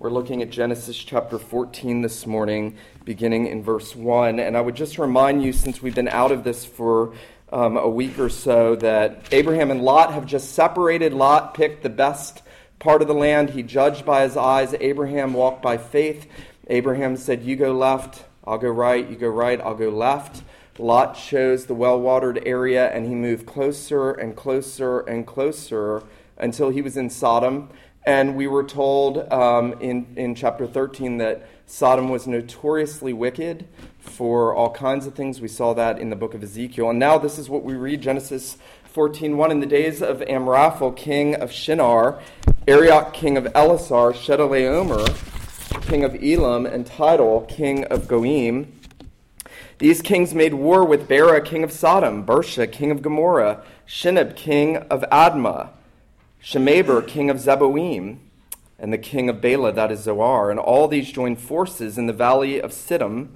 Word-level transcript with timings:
We're 0.00 0.10
looking 0.10 0.42
at 0.42 0.50
Genesis 0.50 0.96
chapter 0.96 1.40
14 1.40 2.02
this 2.02 2.24
morning, 2.24 2.76
beginning 3.04 3.48
in 3.48 3.64
verse 3.64 3.96
1. 3.96 4.38
And 4.38 4.56
I 4.56 4.60
would 4.60 4.76
just 4.76 4.96
remind 4.96 5.42
you, 5.42 5.52
since 5.52 5.82
we've 5.82 5.96
been 5.96 6.06
out 6.06 6.30
of 6.30 6.44
this 6.44 6.64
for 6.64 7.14
um, 7.50 7.76
a 7.76 7.88
week 7.88 8.16
or 8.20 8.28
so, 8.28 8.76
that 8.76 9.26
Abraham 9.32 9.72
and 9.72 9.82
Lot 9.82 10.12
have 10.12 10.24
just 10.24 10.52
separated. 10.52 11.12
Lot 11.12 11.52
picked 11.54 11.82
the 11.82 11.88
best 11.88 12.42
part 12.78 13.02
of 13.02 13.08
the 13.08 13.14
land. 13.14 13.50
He 13.50 13.64
judged 13.64 14.06
by 14.06 14.22
his 14.22 14.36
eyes. 14.36 14.72
Abraham 14.78 15.32
walked 15.32 15.62
by 15.62 15.78
faith. 15.78 16.28
Abraham 16.68 17.16
said, 17.16 17.42
You 17.42 17.56
go 17.56 17.72
left, 17.72 18.24
I'll 18.44 18.58
go 18.58 18.70
right. 18.70 19.10
You 19.10 19.16
go 19.16 19.26
right, 19.26 19.60
I'll 19.60 19.74
go 19.74 19.88
left. 19.88 20.44
Lot 20.78 21.16
chose 21.16 21.66
the 21.66 21.74
well 21.74 22.00
watered 22.00 22.40
area, 22.46 22.88
and 22.88 23.04
he 23.04 23.16
moved 23.16 23.46
closer 23.46 24.12
and 24.12 24.36
closer 24.36 25.00
and 25.00 25.26
closer 25.26 26.04
until 26.36 26.70
he 26.70 26.82
was 26.82 26.96
in 26.96 27.10
Sodom. 27.10 27.68
And 28.08 28.36
we 28.36 28.46
were 28.46 28.64
told 28.64 29.30
um, 29.30 29.74
in, 29.82 30.14
in 30.16 30.34
chapter 30.34 30.66
13 30.66 31.18
that 31.18 31.46
Sodom 31.66 32.08
was 32.08 32.26
notoriously 32.26 33.12
wicked 33.12 33.68
for 33.98 34.54
all 34.54 34.70
kinds 34.70 35.06
of 35.06 35.14
things. 35.14 35.42
We 35.42 35.48
saw 35.48 35.74
that 35.74 35.98
in 35.98 36.08
the 36.08 36.16
book 36.16 36.32
of 36.32 36.42
Ezekiel. 36.42 36.88
And 36.88 36.98
now 36.98 37.18
this 37.18 37.38
is 37.38 37.50
what 37.50 37.64
we 37.64 37.74
read 37.74 38.00
Genesis 38.00 38.56
14:1 38.94 39.50
In 39.50 39.60
the 39.60 39.66
days 39.66 40.00
of 40.00 40.22
Amraphel, 40.22 40.92
king 40.92 41.34
of 41.34 41.52
Shinar, 41.52 42.18
Arioch, 42.66 43.12
king 43.12 43.36
of 43.36 43.44
Ellasar, 43.44 44.14
Chedorlaomer, 44.14 45.82
king 45.82 46.02
of 46.02 46.14
Elam, 46.14 46.64
and 46.64 46.86
Tidal, 46.86 47.42
king 47.42 47.84
of 47.84 48.08
Goim, 48.08 48.68
these 49.76 50.00
kings 50.00 50.32
made 50.32 50.54
war 50.54 50.82
with 50.82 51.08
Bera, 51.08 51.42
king 51.42 51.62
of 51.62 51.70
Sodom, 51.70 52.24
Birsha, 52.24 52.72
king 52.72 52.90
of 52.90 53.02
Gomorrah, 53.02 53.62
Shinab, 53.86 54.34
king 54.34 54.78
of 54.78 55.02
Admah, 55.12 55.72
Shemeber, 56.48 57.06
king 57.06 57.28
of 57.28 57.36
Zeboim, 57.36 58.20
and 58.78 58.90
the 58.90 58.96
king 58.96 59.28
of 59.28 59.42
Bela, 59.42 59.70
that 59.70 59.92
is 59.92 60.04
Zoar, 60.04 60.50
and 60.50 60.58
all 60.58 60.88
these 60.88 61.12
joined 61.12 61.38
forces 61.38 61.98
in 61.98 62.06
the 62.06 62.12
valley 62.14 62.58
of 62.58 62.70
Siddim, 62.70 63.28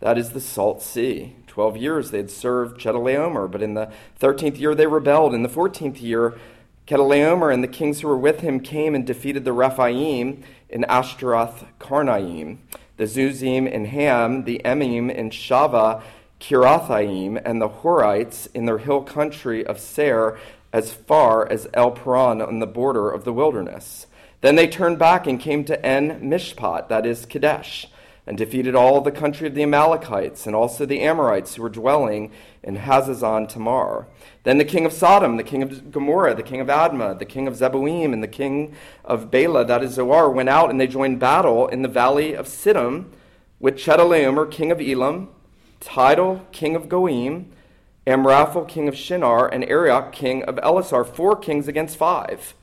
that 0.00 0.16
is 0.16 0.30
the 0.30 0.40
Salt 0.40 0.80
Sea. 0.80 1.36
Twelve 1.46 1.76
years 1.76 2.10
they 2.10 2.16
had 2.16 2.30
served 2.30 2.80
Chedorlaomer, 2.80 3.50
but 3.50 3.60
in 3.60 3.74
the 3.74 3.92
thirteenth 4.16 4.56
year 4.56 4.74
they 4.74 4.86
rebelled. 4.86 5.34
In 5.34 5.42
the 5.42 5.48
fourteenth 5.50 6.00
year, 6.00 6.38
Chedorlaomer 6.86 7.52
and 7.52 7.62
the 7.62 7.68
kings 7.68 8.00
who 8.00 8.08
were 8.08 8.16
with 8.16 8.40
him 8.40 8.60
came 8.60 8.94
and 8.94 9.06
defeated 9.06 9.44
the 9.44 9.52
Rephaim 9.52 10.42
in 10.70 10.84
Ashtaroth 10.84 11.66
Karnaim, 11.78 12.56
the 12.96 13.04
Zuzim 13.04 13.70
in 13.70 13.84
Ham, 13.84 14.44
the 14.44 14.62
Emim 14.64 15.14
in 15.14 15.28
Shaveh, 15.28 16.00
Kiriathaim, 16.40 17.42
and 17.44 17.60
the 17.60 17.68
Horites 17.68 18.48
in 18.54 18.64
their 18.64 18.78
hill 18.78 19.02
country 19.02 19.66
of 19.66 19.78
Seir, 19.78 20.38
as 20.74 20.92
far 20.92 21.48
as 21.48 21.68
El 21.72 21.92
Paran 21.92 22.42
on 22.42 22.58
the 22.58 22.66
border 22.66 23.08
of 23.08 23.22
the 23.22 23.32
wilderness. 23.32 24.08
Then 24.40 24.56
they 24.56 24.66
turned 24.66 24.98
back 24.98 25.24
and 25.24 25.38
came 25.38 25.64
to 25.66 25.86
En 25.86 26.20
Mishpat, 26.20 26.88
that 26.88 27.06
is 27.06 27.26
Kadesh, 27.26 27.86
and 28.26 28.36
defeated 28.36 28.74
all 28.74 29.00
the 29.00 29.12
country 29.12 29.46
of 29.46 29.54
the 29.54 29.62
Amalekites 29.62 30.48
and 30.48 30.56
also 30.56 30.84
the 30.84 31.00
Amorites 31.00 31.54
who 31.54 31.62
were 31.62 31.68
dwelling 31.68 32.32
in 32.64 32.78
Hazazon 32.78 33.48
Tamar. 33.48 34.08
Then 34.42 34.58
the 34.58 34.64
king 34.64 34.84
of 34.84 34.92
Sodom, 34.92 35.36
the 35.36 35.44
king 35.44 35.62
of 35.62 35.92
Gomorrah, 35.92 36.34
the 36.34 36.42
king 36.42 36.60
of 36.60 36.66
Admah, 36.66 37.20
the 37.20 37.24
king 37.24 37.46
of 37.46 37.54
Zeboim, 37.54 38.12
and 38.12 38.20
the 38.20 38.26
king 38.26 38.74
of 39.04 39.30
Bela, 39.30 39.64
that 39.64 39.84
is 39.84 39.92
Zoar, 39.92 40.28
went 40.28 40.48
out 40.48 40.70
and 40.70 40.80
they 40.80 40.88
joined 40.88 41.20
battle 41.20 41.68
in 41.68 41.82
the 41.82 41.88
valley 41.88 42.34
of 42.34 42.46
Siddim 42.46 43.12
with 43.60 43.76
Chedorlaomer, 43.76 44.50
king 44.50 44.72
of 44.72 44.80
Elam, 44.80 45.28
Tidal, 45.78 46.44
king 46.50 46.74
of 46.74 46.88
Goim, 46.88 47.46
Amraphel, 48.06 48.64
king 48.64 48.88
of 48.88 48.96
Shinar, 48.96 49.48
and 49.48 49.64
Arioch, 49.64 50.12
king 50.12 50.42
of 50.44 50.56
Ellasar, 50.56 51.06
four 51.06 51.36
kings 51.36 51.68
against 51.68 51.96
five. 51.96 52.54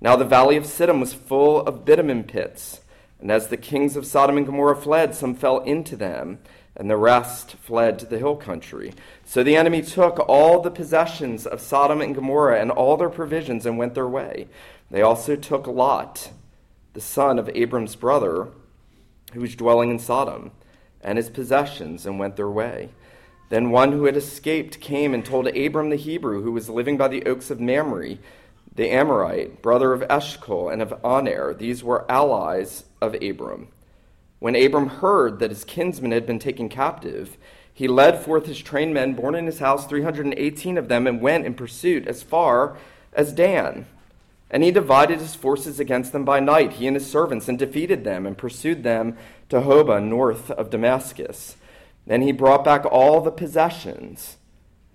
Now 0.00 0.16
the 0.16 0.24
valley 0.24 0.56
of 0.56 0.64
Siddim 0.64 1.00
was 1.00 1.12
full 1.12 1.60
of 1.60 1.84
bitumen 1.84 2.24
pits. 2.24 2.80
And 3.20 3.30
as 3.30 3.48
the 3.48 3.56
kings 3.56 3.96
of 3.96 4.06
Sodom 4.06 4.36
and 4.36 4.46
Gomorrah 4.46 4.76
fled, 4.76 5.14
some 5.14 5.34
fell 5.34 5.60
into 5.60 5.96
them, 5.96 6.38
and 6.76 6.90
the 6.90 6.96
rest 6.96 7.52
fled 7.52 7.98
to 7.98 8.06
the 8.06 8.18
hill 8.18 8.36
country. 8.36 8.92
So 9.24 9.42
the 9.42 9.56
enemy 9.56 9.82
took 9.82 10.18
all 10.28 10.60
the 10.60 10.70
possessions 10.70 11.46
of 11.46 11.60
Sodom 11.60 12.00
and 12.00 12.14
Gomorrah 12.14 12.60
and 12.60 12.70
all 12.70 12.96
their 12.96 13.08
provisions 13.08 13.64
and 13.64 13.78
went 13.78 13.94
their 13.94 14.08
way. 14.08 14.48
They 14.90 15.02
also 15.02 15.36
took 15.36 15.66
Lot, 15.66 16.30
the 16.92 17.00
son 17.00 17.38
of 17.38 17.50
Abram's 17.54 17.96
brother, 17.96 18.48
who 19.32 19.40
was 19.40 19.56
dwelling 19.56 19.90
in 19.90 19.98
Sodom, 19.98 20.52
and 21.00 21.16
his 21.16 21.30
possessions 21.30 22.04
and 22.06 22.18
went 22.18 22.36
their 22.36 22.50
way. 22.50 22.90
Then 23.48 23.70
one 23.70 23.92
who 23.92 24.04
had 24.04 24.16
escaped 24.16 24.80
came 24.80 25.14
and 25.14 25.24
told 25.24 25.46
Abram 25.48 25.90
the 25.90 25.96
Hebrew, 25.96 26.42
who 26.42 26.52
was 26.52 26.68
living 26.68 26.96
by 26.96 27.08
the 27.08 27.24
oaks 27.24 27.50
of 27.50 27.60
Mamre, 27.60 28.18
the 28.74 28.90
Amorite, 28.90 29.62
brother 29.62 29.92
of 29.92 30.04
Eshcol 30.10 30.68
and 30.68 30.82
of 30.82 30.92
Aner. 31.04 31.54
These 31.54 31.84
were 31.84 32.10
allies 32.10 32.84
of 33.00 33.14
Abram. 33.22 33.68
When 34.38 34.56
Abram 34.56 34.88
heard 34.88 35.38
that 35.38 35.50
his 35.50 35.64
kinsmen 35.64 36.12
had 36.12 36.26
been 36.26 36.38
taken 36.38 36.68
captive, 36.68 37.38
he 37.72 37.88
led 37.88 38.22
forth 38.22 38.46
his 38.46 38.58
trained 38.58 38.94
men, 38.94 39.14
born 39.14 39.34
in 39.34 39.46
his 39.46 39.60
house, 39.60 39.86
318 39.86 40.76
of 40.76 40.88
them, 40.88 41.06
and 41.06 41.20
went 41.20 41.46
in 41.46 41.54
pursuit 41.54 42.06
as 42.06 42.22
far 42.22 42.76
as 43.12 43.32
Dan. 43.32 43.86
And 44.50 44.62
he 44.62 44.70
divided 44.70 45.20
his 45.20 45.34
forces 45.34 45.80
against 45.80 46.12
them 46.12 46.24
by 46.24 46.40
night, 46.40 46.74
he 46.74 46.86
and 46.86 46.96
his 46.96 47.10
servants, 47.10 47.48
and 47.48 47.58
defeated 47.58 48.04
them, 48.04 48.26
and 48.26 48.36
pursued 48.36 48.82
them 48.82 49.16
to 49.48 49.60
Hobah, 49.60 50.02
north 50.02 50.50
of 50.50 50.70
Damascus. 50.70 51.56
Then 52.06 52.22
he 52.22 52.32
brought 52.32 52.64
back 52.64 52.84
all 52.84 53.20
the 53.20 53.32
possessions, 53.32 54.36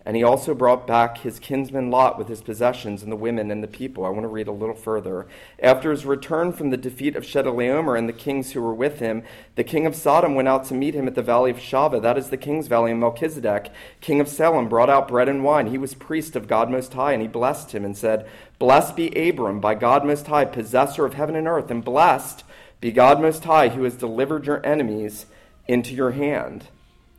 and 0.06 0.16
he 0.16 0.24
also 0.24 0.56
brought 0.56 0.88
back 0.88 1.20
his 1.20 1.40
kinsman 1.40 1.92
Lot 1.92 2.18
with 2.18 2.28
his 2.28 2.42
possessions 2.42 3.04
and 3.04 3.12
the 3.12 3.18
women 3.18 3.52
and 3.52 3.62
the 3.62 3.68
people. 3.68 4.06
I 4.06 4.10
want 4.10 4.24
to 4.24 4.30
read 4.30 4.48
a 4.48 4.52
little 4.52 4.76
further. 4.76 5.28
After 5.62 5.92
his 5.92 6.06
return 6.06 6.54
from 6.54 6.70
the 6.70 6.78
defeat 6.78 7.16
of 7.16 7.24
Chedorlaomer 7.24 7.98
and 7.98 8.08
the 8.08 8.14
kings 8.14 8.54
who 8.54 8.62
were 8.62 8.74
with 8.74 9.00
him, 9.00 9.24
the 9.56 9.64
king 9.64 9.86
of 9.86 9.96
Sodom 9.96 10.34
went 10.34 10.48
out 10.48 10.64
to 10.66 10.74
meet 10.74 10.96
him 10.96 11.06
at 11.06 11.16
the 11.16 11.22
valley 11.22 11.52
of 11.52 11.58
Shaveh, 11.58 12.02
that 12.02 12.18
is 12.18 12.30
the 12.30 12.38
king's 12.38 12.68
valley, 12.68 12.92
and 12.92 13.00
Melchizedek, 13.00 13.72
king 14.00 14.22
of 14.22 14.30
Salem, 14.30 14.70
brought 14.70 14.90
out 14.90 15.10
bread 15.10 15.30
and 15.30 15.44
wine. 15.44 15.68
He 15.68 15.78
was 15.78 15.94
priest 15.94 16.36
of 16.36 16.48
God 16.48 16.72
Most 16.72 16.94
High, 16.94 17.12
and 17.12 17.22
he 17.22 17.28
blessed 17.28 17.76
him 17.76 17.84
and 17.84 17.96
said, 17.96 18.28
Blessed 18.58 18.96
be 18.96 19.30
Abram 19.30 19.60
by 19.60 19.76
God 19.76 20.06
Most 20.06 20.28
High, 20.28 20.46
possessor 20.46 21.06
of 21.06 21.14
heaven 21.14 21.36
and 21.36 21.48
earth, 21.48 21.70
and 21.70 21.84
blessed 21.84 22.44
be 22.80 22.92
God 22.92 23.22
Most 23.22 23.44
High, 23.44 23.70
who 23.70 23.84
has 23.84 23.96
delivered 23.96 24.48
your 24.48 24.66
enemies 24.66 25.26
into 25.68 25.94
your 25.94 26.12
hand. 26.12 26.68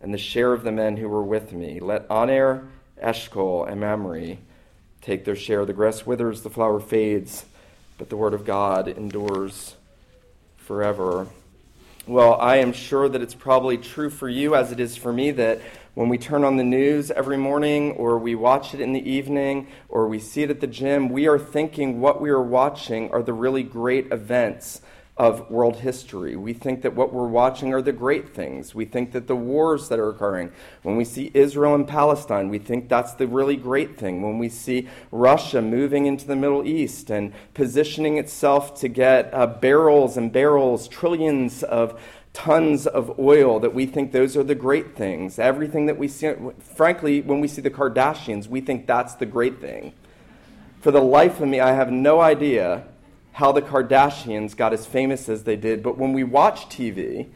and 0.00 0.14
the 0.14 0.18
share 0.18 0.52
of 0.52 0.64
the 0.64 0.72
men 0.72 0.96
who 0.96 1.08
were 1.08 1.22
with 1.22 1.52
me. 1.52 1.80
Let 1.80 2.06
Aner, 2.10 2.68
Eshcol, 2.98 3.64
and 3.64 3.80
Mamre 3.80 4.36
take 5.00 5.24
their 5.24 5.36
share. 5.36 5.64
The 5.64 5.72
grass 5.72 6.06
withers, 6.06 6.42
the 6.42 6.50
flower 6.50 6.80
fades, 6.80 7.44
but 7.98 8.08
the 8.08 8.16
word 8.16 8.34
of 8.34 8.44
God 8.44 8.88
endures 8.88 9.76
forever. 10.56 11.26
Well, 12.06 12.40
I 12.40 12.56
am 12.56 12.72
sure 12.72 13.08
that 13.08 13.20
it's 13.20 13.34
probably 13.34 13.76
true 13.76 14.10
for 14.10 14.28
you, 14.28 14.54
as 14.54 14.72
it 14.72 14.80
is 14.80 14.96
for 14.96 15.12
me, 15.12 15.30
that 15.32 15.60
when 15.94 16.08
we 16.08 16.18
turn 16.18 16.44
on 16.44 16.56
the 16.56 16.64
news 16.64 17.10
every 17.10 17.36
morning, 17.36 17.92
or 17.92 18.18
we 18.18 18.34
watch 18.34 18.74
it 18.74 18.80
in 18.80 18.92
the 18.92 19.10
evening, 19.10 19.68
or 19.88 20.08
we 20.08 20.18
see 20.18 20.42
it 20.42 20.50
at 20.50 20.60
the 20.60 20.66
gym, 20.66 21.08
we 21.08 21.28
are 21.28 21.38
thinking 21.38 22.00
what 22.00 22.20
we 22.20 22.30
are 22.30 22.42
watching 22.42 23.10
are 23.10 23.22
the 23.22 23.32
really 23.32 23.62
great 23.62 24.10
events 24.12 24.80
of 25.20 25.50
world 25.50 25.76
history. 25.76 26.34
We 26.34 26.54
think 26.54 26.80
that 26.80 26.96
what 26.96 27.12
we're 27.12 27.28
watching 27.28 27.74
are 27.74 27.82
the 27.82 27.92
great 27.92 28.34
things. 28.34 28.74
We 28.74 28.86
think 28.86 29.12
that 29.12 29.26
the 29.26 29.36
wars 29.36 29.90
that 29.90 29.98
are 29.98 30.08
occurring, 30.08 30.50
when 30.82 30.96
we 30.96 31.04
see 31.04 31.30
Israel 31.34 31.74
and 31.74 31.86
Palestine, 31.86 32.48
we 32.48 32.58
think 32.58 32.88
that's 32.88 33.12
the 33.12 33.26
really 33.26 33.56
great 33.56 33.98
thing. 33.98 34.22
When 34.22 34.38
we 34.38 34.48
see 34.48 34.88
Russia 35.12 35.60
moving 35.60 36.06
into 36.06 36.26
the 36.26 36.36
Middle 36.36 36.66
East 36.66 37.10
and 37.10 37.34
positioning 37.52 38.16
itself 38.16 38.80
to 38.80 38.88
get 38.88 39.28
uh, 39.34 39.46
barrels 39.46 40.16
and 40.16 40.32
barrels, 40.32 40.88
trillions 40.88 41.62
of 41.64 42.00
tons 42.32 42.86
of 42.86 43.18
oil, 43.18 43.60
that 43.60 43.74
we 43.74 43.84
think 43.84 44.12
those 44.12 44.38
are 44.38 44.42
the 44.42 44.54
great 44.54 44.96
things. 44.96 45.38
Everything 45.38 45.84
that 45.84 45.98
we 45.98 46.08
see, 46.08 46.32
frankly, 46.60 47.20
when 47.20 47.42
we 47.42 47.48
see 47.48 47.60
the 47.60 47.68
Kardashians, 47.68 48.48
we 48.48 48.62
think 48.62 48.86
that's 48.86 49.16
the 49.16 49.26
great 49.26 49.60
thing. 49.60 49.92
For 50.80 50.90
the 50.90 51.02
life 51.02 51.42
of 51.42 51.48
me, 51.48 51.60
I 51.60 51.74
have 51.74 51.92
no 51.92 52.22
idea 52.22 52.84
how 53.32 53.52
the 53.52 53.62
Kardashians 53.62 54.56
got 54.56 54.72
as 54.72 54.86
famous 54.86 55.28
as 55.28 55.44
they 55.44 55.56
did, 55.56 55.82
but 55.82 55.96
when 55.96 56.12
we 56.12 56.24
watch 56.24 56.68
TV, 56.68 57.28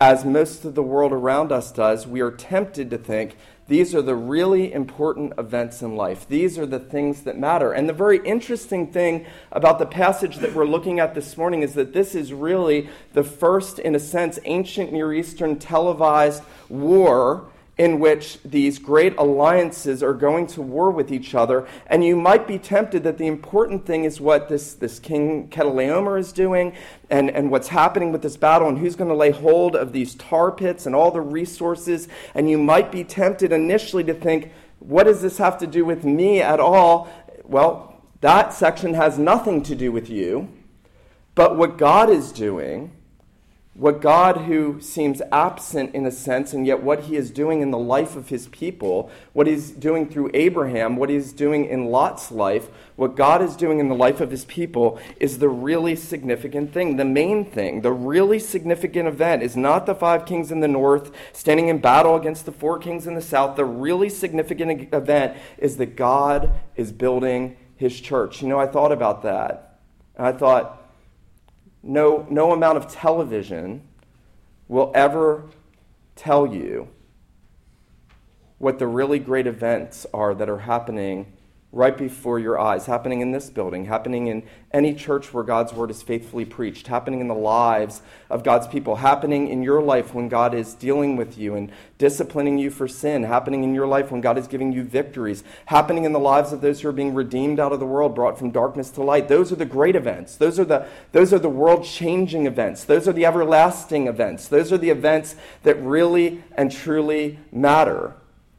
as 0.00 0.24
most 0.24 0.64
of 0.64 0.74
the 0.74 0.82
world 0.82 1.12
around 1.12 1.52
us 1.52 1.72
does, 1.72 2.06
we 2.06 2.20
are 2.20 2.30
tempted 2.30 2.90
to 2.90 2.98
think 2.98 3.36
these 3.68 3.94
are 3.94 4.02
the 4.02 4.14
really 4.14 4.72
important 4.72 5.32
events 5.38 5.82
in 5.82 5.96
life. 5.96 6.28
These 6.28 6.56
are 6.56 6.66
the 6.66 6.78
things 6.78 7.22
that 7.22 7.36
matter. 7.36 7.72
And 7.72 7.88
the 7.88 7.92
very 7.94 8.18
interesting 8.18 8.92
thing 8.92 9.26
about 9.50 9.80
the 9.80 9.86
passage 9.86 10.36
that 10.36 10.54
we're 10.54 10.66
looking 10.66 11.00
at 11.00 11.14
this 11.14 11.36
morning 11.36 11.62
is 11.62 11.74
that 11.74 11.92
this 11.92 12.14
is 12.14 12.32
really 12.32 12.88
the 13.12 13.24
first, 13.24 13.80
in 13.80 13.96
a 13.96 13.98
sense, 13.98 14.38
ancient 14.44 14.92
Near 14.92 15.12
Eastern 15.12 15.58
televised 15.58 16.44
war 16.68 17.46
in 17.78 18.00
which 18.00 18.38
these 18.42 18.78
great 18.78 19.14
alliances 19.18 20.02
are 20.02 20.14
going 20.14 20.46
to 20.46 20.62
war 20.62 20.90
with 20.90 21.12
each 21.12 21.34
other. 21.34 21.68
And 21.86 22.02
you 22.02 22.16
might 22.16 22.46
be 22.46 22.58
tempted 22.58 23.04
that 23.04 23.18
the 23.18 23.26
important 23.26 23.84
thing 23.84 24.04
is 24.04 24.18
what 24.18 24.48
this, 24.48 24.72
this 24.72 24.98
King 24.98 25.48
Chedorlaomer 25.48 26.18
is 26.18 26.32
doing 26.32 26.72
and, 27.10 27.30
and 27.30 27.50
what's 27.50 27.68
happening 27.68 28.12
with 28.12 28.22
this 28.22 28.38
battle 28.38 28.68
and 28.68 28.78
who's 28.78 28.96
going 28.96 29.10
to 29.10 29.16
lay 29.16 29.30
hold 29.30 29.76
of 29.76 29.92
these 29.92 30.14
tar 30.14 30.50
pits 30.50 30.86
and 30.86 30.94
all 30.94 31.10
the 31.10 31.20
resources. 31.20 32.08
And 32.34 32.48
you 32.48 32.56
might 32.56 32.90
be 32.90 33.04
tempted 33.04 33.52
initially 33.52 34.04
to 34.04 34.14
think, 34.14 34.52
what 34.78 35.04
does 35.04 35.20
this 35.20 35.36
have 35.36 35.58
to 35.58 35.66
do 35.66 35.84
with 35.84 36.02
me 36.02 36.40
at 36.40 36.60
all? 36.60 37.10
Well, 37.44 38.00
that 38.22 38.54
section 38.54 38.94
has 38.94 39.18
nothing 39.18 39.62
to 39.64 39.74
do 39.74 39.92
with 39.92 40.08
you. 40.08 40.48
But 41.34 41.56
what 41.56 41.76
God 41.76 42.08
is 42.08 42.32
doing 42.32 42.95
what 43.76 44.00
God, 44.00 44.38
who 44.38 44.80
seems 44.80 45.20
absent 45.30 45.94
in 45.94 46.06
a 46.06 46.10
sense, 46.10 46.54
and 46.54 46.66
yet 46.66 46.82
what 46.82 47.04
he 47.04 47.16
is 47.16 47.30
doing 47.30 47.60
in 47.60 47.70
the 47.70 47.78
life 47.78 48.16
of 48.16 48.30
his 48.30 48.48
people, 48.48 49.10
what 49.34 49.46
he's 49.46 49.70
doing 49.70 50.08
through 50.08 50.30
Abraham, 50.32 50.96
what 50.96 51.10
he's 51.10 51.32
doing 51.34 51.66
in 51.66 51.86
Lot's 51.86 52.30
life, 52.32 52.68
what 52.96 53.16
God 53.16 53.42
is 53.42 53.54
doing 53.54 53.78
in 53.78 53.88
the 53.88 53.94
life 53.94 54.22
of 54.22 54.30
his 54.30 54.46
people 54.46 54.98
is 55.20 55.38
the 55.38 55.50
really 55.50 55.94
significant 55.94 56.72
thing. 56.72 56.96
The 56.96 57.04
main 57.04 57.44
thing, 57.44 57.82
the 57.82 57.92
really 57.92 58.38
significant 58.38 59.08
event 59.08 59.42
is 59.42 59.58
not 59.58 59.84
the 59.84 59.94
five 59.94 60.24
kings 60.24 60.50
in 60.50 60.60
the 60.60 60.68
north 60.68 61.10
standing 61.34 61.68
in 61.68 61.78
battle 61.78 62.16
against 62.16 62.46
the 62.46 62.52
four 62.52 62.78
kings 62.78 63.06
in 63.06 63.14
the 63.14 63.20
south. 63.20 63.56
The 63.56 63.66
really 63.66 64.08
significant 64.08 64.94
event 64.94 65.36
is 65.58 65.76
that 65.76 65.96
God 65.96 66.50
is 66.76 66.92
building 66.92 67.58
his 67.76 68.00
church. 68.00 68.40
You 68.40 68.48
know, 68.48 68.58
I 68.58 68.66
thought 68.66 68.92
about 68.92 69.22
that. 69.24 69.80
And 70.16 70.26
I 70.26 70.32
thought, 70.32 70.82
no, 71.86 72.26
no 72.28 72.52
amount 72.52 72.78
of 72.78 72.88
television 72.88 73.86
will 74.68 74.90
ever 74.94 75.44
tell 76.16 76.46
you 76.46 76.88
what 78.58 78.78
the 78.78 78.86
really 78.86 79.18
great 79.18 79.46
events 79.46 80.06
are 80.12 80.34
that 80.34 80.48
are 80.48 80.58
happening 80.58 81.32
right 81.76 81.98
before 81.98 82.38
your 82.38 82.58
eyes, 82.58 82.86
happening 82.86 83.20
in 83.20 83.32
this 83.32 83.50
building, 83.50 83.84
happening 83.84 84.28
in 84.28 84.42
any 84.72 84.94
church 84.94 85.34
where 85.34 85.44
God's 85.44 85.74
word 85.74 85.90
is 85.90 86.02
faithfully 86.02 86.46
preached, 86.46 86.86
happening 86.86 87.20
in 87.20 87.28
the 87.28 87.34
lives 87.34 88.00
of 88.30 88.42
God's 88.42 88.66
people, 88.66 88.96
happening 88.96 89.48
in 89.48 89.62
your 89.62 89.82
life 89.82 90.14
when 90.14 90.30
God 90.30 90.54
is 90.54 90.72
dealing 90.72 91.16
with 91.16 91.36
you 91.36 91.54
and 91.54 91.70
disciplining 91.98 92.56
you 92.56 92.70
for 92.70 92.88
sin, 92.88 93.24
happening 93.24 93.62
in 93.62 93.74
your 93.74 93.86
life 93.86 94.10
when 94.10 94.22
God 94.22 94.38
is 94.38 94.46
giving 94.46 94.72
you 94.72 94.84
victories, 94.84 95.44
happening 95.66 96.04
in 96.04 96.14
the 96.14 96.18
lives 96.18 96.50
of 96.50 96.62
those 96.62 96.80
who 96.80 96.88
are 96.88 96.92
being 96.92 97.12
redeemed 97.12 97.60
out 97.60 97.72
of 97.72 97.80
the 97.80 97.84
world, 97.84 98.14
brought 98.14 98.38
from 98.38 98.50
darkness 98.50 98.88
to 98.92 99.02
light. 99.02 99.28
Those 99.28 99.52
are 99.52 99.56
the 99.56 99.66
great 99.66 99.96
events. 99.96 100.36
Those 100.36 100.58
are 100.58 100.64
the, 100.64 100.86
those 101.12 101.34
are 101.34 101.38
the 101.38 101.50
world 101.50 101.84
changing 101.84 102.46
events. 102.46 102.84
Those 102.84 103.06
are 103.06 103.12
the 103.12 103.26
everlasting 103.26 104.06
events. 104.06 104.48
Those 104.48 104.72
are 104.72 104.78
the 104.78 104.90
events 104.90 105.36
that 105.62 105.74
really 105.74 106.42
and 106.56 106.72
truly 106.72 107.38
matter. 107.52 108.14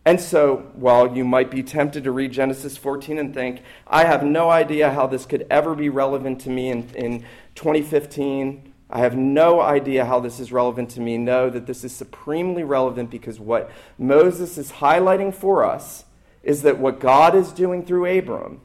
And 0.08 0.22
so, 0.22 0.72
while 0.74 1.18
you 1.18 1.26
might 1.26 1.52
be 1.52 1.62
tempted 1.62 2.06
to 2.06 2.14
read 2.14 2.32
Genesis 2.32 2.78
14 2.78 3.18
and 3.18 3.34
think, 3.34 3.62
I 3.86 4.06
have 4.06 4.24
no 4.24 4.50
idea 4.50 4.94
how 4.94 5.06
this 5.06 5.26
could 5.26 5.46
ever 5.50 5.76
be 5.76 5.90
relevant 5.90 6.40
to 6.44 6.50
me 6.50 6.70
in, 6.70 6.90
in 6.96 7.26
2015, 7.56 8.72
I 8.90 9.00
have 9.00 9.18
no 9.18 9.60
idea 9.60 10.06
how 10.06 10.22
this 10.22 10.40
is 10.40 10.50
relevant 10.50 10.92
to 10.92 11.02
me. 11.02 11.18
Know 11.18 11.50
that 11.50 11.66
this 11.66 11.84
is 11.84 11.94
supremely 11.94 12.64
relevant 12.64 13.10
because 13.10 13.38
what 13.38 13.70
Moses 13.98 14.58
is 14.58 14.72
highlighting 14.72 15.36
for 15.36 15.66
us 15.66 16.06
is 16.42 16.62
that 16.62 16.80
what 16.80 17.02
God 17.02 17.36
is 17.36 17.52
doing 17.52 17.86
through 17.86 18.18
Abram 18.18 18.62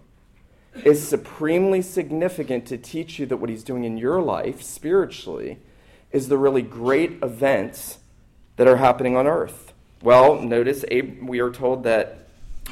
is 0.85 1.09
supremely 1.09 1.83
significant 1.83 2.67
to 2.67 2.79
teach 2.79 3.19
you 3.19 3.27
that 3.27 3.39
what 3.39 3.50
he's 3.50 3.65
doing 3.65 3.83
in 3.83 3.99
your 3.99 4.23
life 4.23 4.62
spiritually 4.62 5.59
is 6.12 6.29
the 6.29 6.39
really 6.39 6.62
great 6.62 7.21
events 7.21 7.99
that 8.59 8.69
are 8.69 8.77
happening 8.77 9.17
on 9.17 9.27
earth. 9.27 9.72
Well, 10.03 10.43
notice 10.43 10.85
we 11.23 11.39
are 11.39 11.53
told 11.53 11.85
that 11.85 12.19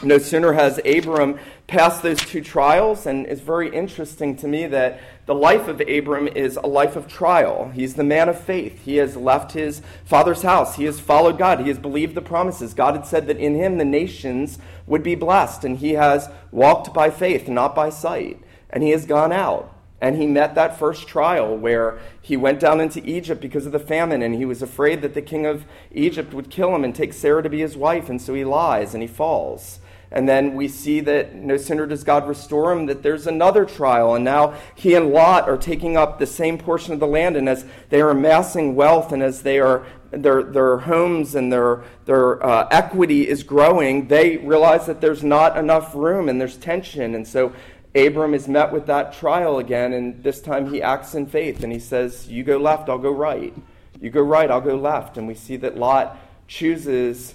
no 0.03 0.19
sooner 0.19 0.55
has 0.55 0.81
Abram 0.85 1.39
passed 1.69 2.03
those 2.03 2.19
two 2.19 2.41
trials, 2.41 3.07
and 3.07 3.27
it's 3.27 3.41
very 3.41 3.73
interesting 3.73 4.35
to 4.39 4.49
me 4.49 4.67
that 4.67 5.01
the 5.27 5.35
life 5.35 5.69
of 5.69 5.81
Abram 5.81 6.27
is 6.27 6.57
a 6.57 6.67
life 6.67 6.97
of 6.97 7.07
trial. 7.07 7.71
He's 7.73 7.95
the 7.95 8.03
man 8.03 8.29
of 8.29 8.41
faith. 8.41 8.85
He 8.85 8.97
has 8.97 9.17
left 9.17 9.53
his 9.53 9.81
father's 10.05 10.43
house. 10.43 10.75
He 10.75 10.87
has 10.87 10.99
followed 10.99 11.39
God. 11.39 11.61
He 11.61 11.69
has 11.69 11.79
believed 11.79 12.17
the 12.17 12.23
promises. 12.23 12.75
God 12.75 12.97
had 12.97 13.07
said 13.07 13.29
that 13.29 13.37
in 13.37 13.55
him 13.55 13.79
the 13.79 13.85
nations 13.85 14.59
would 14.89 15.05
be 15.05 15.15
blessed, 15.15 15.65
and 15.65 15.79
he 15.79 15.93
has 15.93 16.29
walked 16.51 16.93
by 16.93 17.11
faith, 17.11 17.47
not 17.47 17.77
by 17.77 17.91
sight. 17.91 18.41
And 18.71 18.83
he 18.83 18.91
has 18.91 19.07
gone 19.07 19.33
out. 19.33 19.73
And 20.01 20.17
he 20.17 20.27
met 20.27 20.55
that 20.55 20.79
first 20.79 21.07
trial 21.07 21.57
where 21.57 21.99
he 22.23 22.37
went 22.37 22.61
down 22.61 22.81
into 22.81 23.05
Egypt 23.09 23.41
because 23.41 23.67
of 23.67 23.73
the 23.73 23.79
famine, 23.79 24.23
and 24.23 24.35
he 24.35 24.45
was 24.47 24.63
afraid 24.63 25.03
that 25.03 25.15
the 25.15 25.23
king 25.23 25.45
of 25.45 25.65
Egypt 25.93 26.33
would 26.33 26.51
kill 26.51 26.75
him 26.75 26.85
and 26.85 26.95
take 26.95 27.13
Sarah 27.13 27.43
to 27.43 27.51
be 27.51 27.61
his 27.61 27.77
wife, 27.77 28.09
and 28.09 28.21
so 28.21 28.33
he 28.33 28.45
lies 28.45 28.95
and 28.95 29.03
he 29.03 29.09
falls. 29.09 29.81
And 30.13 30.29
then 30.29 30.55
we 30.55 30.67
see 30.67 31.01
that 31.01 31.37
no 31.37 31.57
sooner 31.57 31.87
does 31.87 32.03
God 32.03 32.27
restore 32.27 32.73
him, 32.73 32.87
that 32.87 33.03
there's 33.03 33.29
another 33.29 33.65
trial. 33.65 34.15
And 34.15 34.25
now 34.25 34.55
he 34.75 34.95
and 34.95 35.11
Lot 35.11 35.49
are 35.49 35.57
taking 35.57 35.97
up 35.97 36.19
the 36.19 36.27
same 36.27 36.59
portion 36.59 36.93
of 36.93 36.99
the 36.99 37.07
land. 37.07 37.37
And 37.37 37.49
as 37.49 37.65
they 37.91 38.01
are 38.01 38.11
amassing 38.11 38.75
wealth 38.75 39.13
and 39.13 39.23
as 39.23 39.43
they 39.43 39.61
are, 39.61 39.87
their, 40.11 40.43
their 40.43 40.79
homes 40.79 41.37
and 41.37 41.53
their, 41.53 41.85
their 42.07 42.45
uh, 42.45 42.67
equity 42.73 43.29
is 43.29 43.45
growing, 43.45 44.09
they 44.09 44.39
realize 44.39 44.87
that 44.87 45.01
there's 45.01 45.23
not 45.23 45.57
enough 45.57 45.95
room 45.95 46.29
and 46.29 46.41
there's 46.41 46.57
tension. 46.57 47.15
And 47.15 47.27
so 47.27 47.53
Abram 47.95 48.35
is 48.35 48.47
met 48.47 48.73
with 48.73 48.87
that 48.87 49.13
trial 49.13 49.59
again, 49.59 49.93
and 49.93 50.23
this 50.23 50.41
time 50.41 50.73
he 50.73 50.81
acts 50.81 51.15
in 51.15 51.27
faith 51.27 51.65
and 51.65 51.73
he 51.73 51.81
says, 51.81 52.29
You 52.29 52.45
go 52.45 52.57
left, 52.57 52.89
I'll 52.89 52.99
go 52.99 53.11
right. 53.11 53.53
You 54.01 54.11
go 54.11 54.23
right, 54.23 54.51
I'll 54.51 54.61
go 54.61 54.77
left. 54.77 55.19
And 55.19 55.27
we 55.27 55.35
see 55.35 55.57
that 55.57 55.77
Lot 55.77 56.17
chooses 56.47 57.35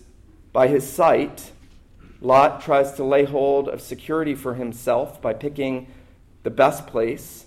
by 0.54 0.68
his 0.68 0.90
sight. 0.90 1.52
Lot 2.22 2.62
tries 2.62 2.94
to 2.94 3.04
lay 3.04 3.26
hold 3.26 3.68
of 3.68 3.82
security 3.82 4.34
for 4.34 4.56
himself 4.56 5.22
by 5.22 5.34
picking 5.34 5.88
the 6.44 6.50
best 6.50 6.88
place. 6.88 7.46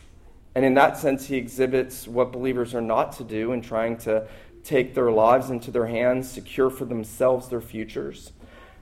And 0.54 0.64
in 0.64 0.74
that 0.74 0.98
sense, 0.98 1.26
he 1.26 1.36
exhibits 1.36 2.06
what 2.06 2.32
believers 2.32 2.74
are 2.74 2.82
not 2.82 3.12
to 3.12 3.24
do 3.24 3.52
in 3.52 3.62
trying 3.62 3.96
to 3.98 4.26
take 4.64 4.94
their 4.94 5.10
lives 5.10 5.48
into 5.48 5.70
their 5.70 5.86
hands, 5.86 6.30
secure 6.30 6.68
for 6.68 6.84
themselves 6.84 7.48
their 7.48 7.60
futures. 7.62 8.32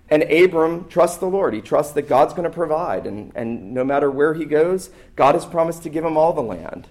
And 0.09 0.23
Abram 0.25 0.89
trusts 0.89 1.19
the 1.19 1.27
Lord. 1.27 1.53
He 1.53 1.61
trusts 1.61 1.93
that 1.95 2.09
God's 2.09 2.33
going 2.33 2.49
to 2.49 2.55
provide. 2.55 3.07
And, 3.07 3.33
and 3.35 3.75
no 3.75 3.85
matter 3.85 4.11
where 4.11 4.35
he 4.35 4.45
goes, 4.45 4.91
God 5.17 5.35
has 5.35 5.45
promised 5.45 5.83
to 5.83 5.89
give 5.89 6.05
him 6.05 6.17
all 6.17 6.33
the 6.33 6.43
land. 6.43 6.89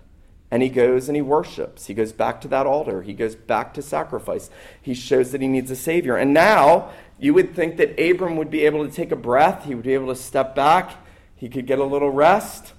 And 0.51 0.62
he 0.62 0.69
goes 0.69 1.09
and 1.09 1.15
he 1.15 1.21
worships. 1.21 1.88
He 1.88 1.94
goes 1.94 2.12
back 2.12 2.39
to 2.41 2.47
that 2.50 2.65
altar. 2.65 3.01
He 3.01 3.13
goes 3.13 3.35
back 3.35 3.73
to 3.73 3.81
sacrifice. 3.81 4.50
He 4.81 4.94
shows 4.94 5.31
that 5.31 5.41
he 5.41 5.47
needs 5.47 5.72
a 5.72 5.75
Savior. 5.75 6.17
And 6.17 6.34
now 6.34 6.91
you 7.17 7.34
would 7.34 7.55
think 7.55 7.77
that 7.77 8.00
Abram 8.00 8.36
would 8.38 8.51
be 8.51 8.65
able 8.65 8.86
to 8.86 8.93
take 8.93 9.12
a 9.12 9.17
breath. 9.17 9.65
He 9.65 9.75
would 9.75 9.86
be 9.86 9.93
able 9.93 10.07
to 10.07 10.15
step 10.15 10.53
back. 10.55 10.91
He 11.36 11.50
could 11.50 11.65
get 11.65 11.79
a 11.79 11.84
little 11.84 12.12
rest, 12.12 12.74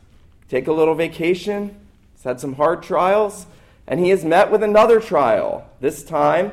take 0.48 0.66
a 0.66 0.72
little 0.72 0.94
vacation. 0.94 1.76
He's 2.14 2.24
had 2.24 2.40
some 2.40 2.54
hard 2.54 2.82
trials. 2.82 3.46
And 3.86 4.00
he 4.00 4.10
is 4.10 4.24
met 4.24 4.50
with 4.50 4.62
another 4.62 5.00
trial. 5.00 5.68
This 5.80 6.02
time, 6.02 6.52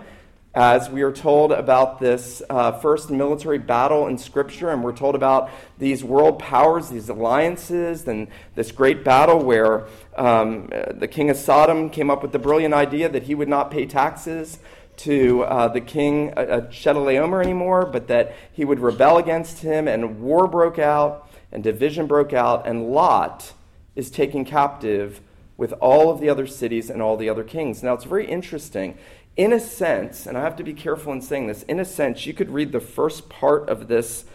as 0.55 0.87
we 0.87 1.01
are 1.01 1.11
told 1.11 1.51
about 1.51 1.99
this 1.99 2.43
uh, 2.47 2.71
first 2.73 3.09
military 3.09 3.57
battle 3.57 4.07
in 4.07 4.17
Scripture, 4.19 4.69
and 4.69 4.83
we're 4.83 4.95
told 4.95 5.15
about 5.15 5.49
these 5.79 6.03
world 6.03 6.37
powers, 6.37 6.89
these 6.89 7.09
alliances, 7.09 8.07
and 8.07 8.27
this 8.53 8.71
great 8.71 9.03
battle 9.03 9.43
where 9.43 9.87
um, 10.15 10.69
the 10.91 11.07
king 11.07 11.31
of 11.31 11.37
Sodom 11.37 11.89
came 11.89 12.11
up 12.11 12.21
with 12.21 12.31
the 12.31 12.39
brilliant 12.39 12.73
idea 12.73 13.09
that 13.09 13.23
he 13.23 13.33
would 13.33 13.47
not 13.47 13.71
pay 13.71 13.87
taxes 13.87 14.59
to 14.95 15.41
uh, 15.45 15.67
the 15.69 15.81
king 15.81 16.31
uh, 16.37 16.41
uh 16.41 16.61
Chedorlaomer 16.69 17.43
anymore, 17.43 17.87
but 17.87 18.07
that 18.07 18.35
he 18.51 18.63
would 18.63 18.79
rebel 18.79 19.17
against 19.17 19.59
him, 19.59 19.87
and 19.87 20.21
war 20.21 20.45
broke 20.45 20.77
out, 20.77 21.27
and 21.51 21.63
division 21.63 22.05
broke 22.05 22.31
out, 22.31 22.67
and 22.67 22.91
Lot 22.91 23.53
is 23.95 24.11
taken 24.11 24.45
captive 24.45 25.19
with 25.57 25.73
all 25.73 26.11
of 26.11 26.19
the 26.19 26.29
other 26.29 26.45
cities 26.45 26.89
and 26.89 27.01
all 27.01 27.17
the 27.17 27.29
other 27.29 27.43
kings. 27.43 27.81
Now, 27.81 27.93
it's 27.93 28.05
very 28.05 28.27
interesting 28.27 28.97
in 29.35 29.51
a 29.51 29.59
sense, 29.59 30.27
and 30.27 30.37
I 30.37 30.41
have 30.41 30.55
to 30.57 30.63
be 30.63 30.73
careful 30.73 31.11
in 31.11 31.21
saying 31.21 31.47
this, 31.47 31.63
in 31.63 31.79
a 31.79 31.85
sense, 31.85 32.25
you 32.25 32.33
could 32.33 32.51
read 32.51 32.71
the 32.71 32.79
first 32.79 33.29
part 33.29 33.67
of 33.67 33.87
this 33.87 34.25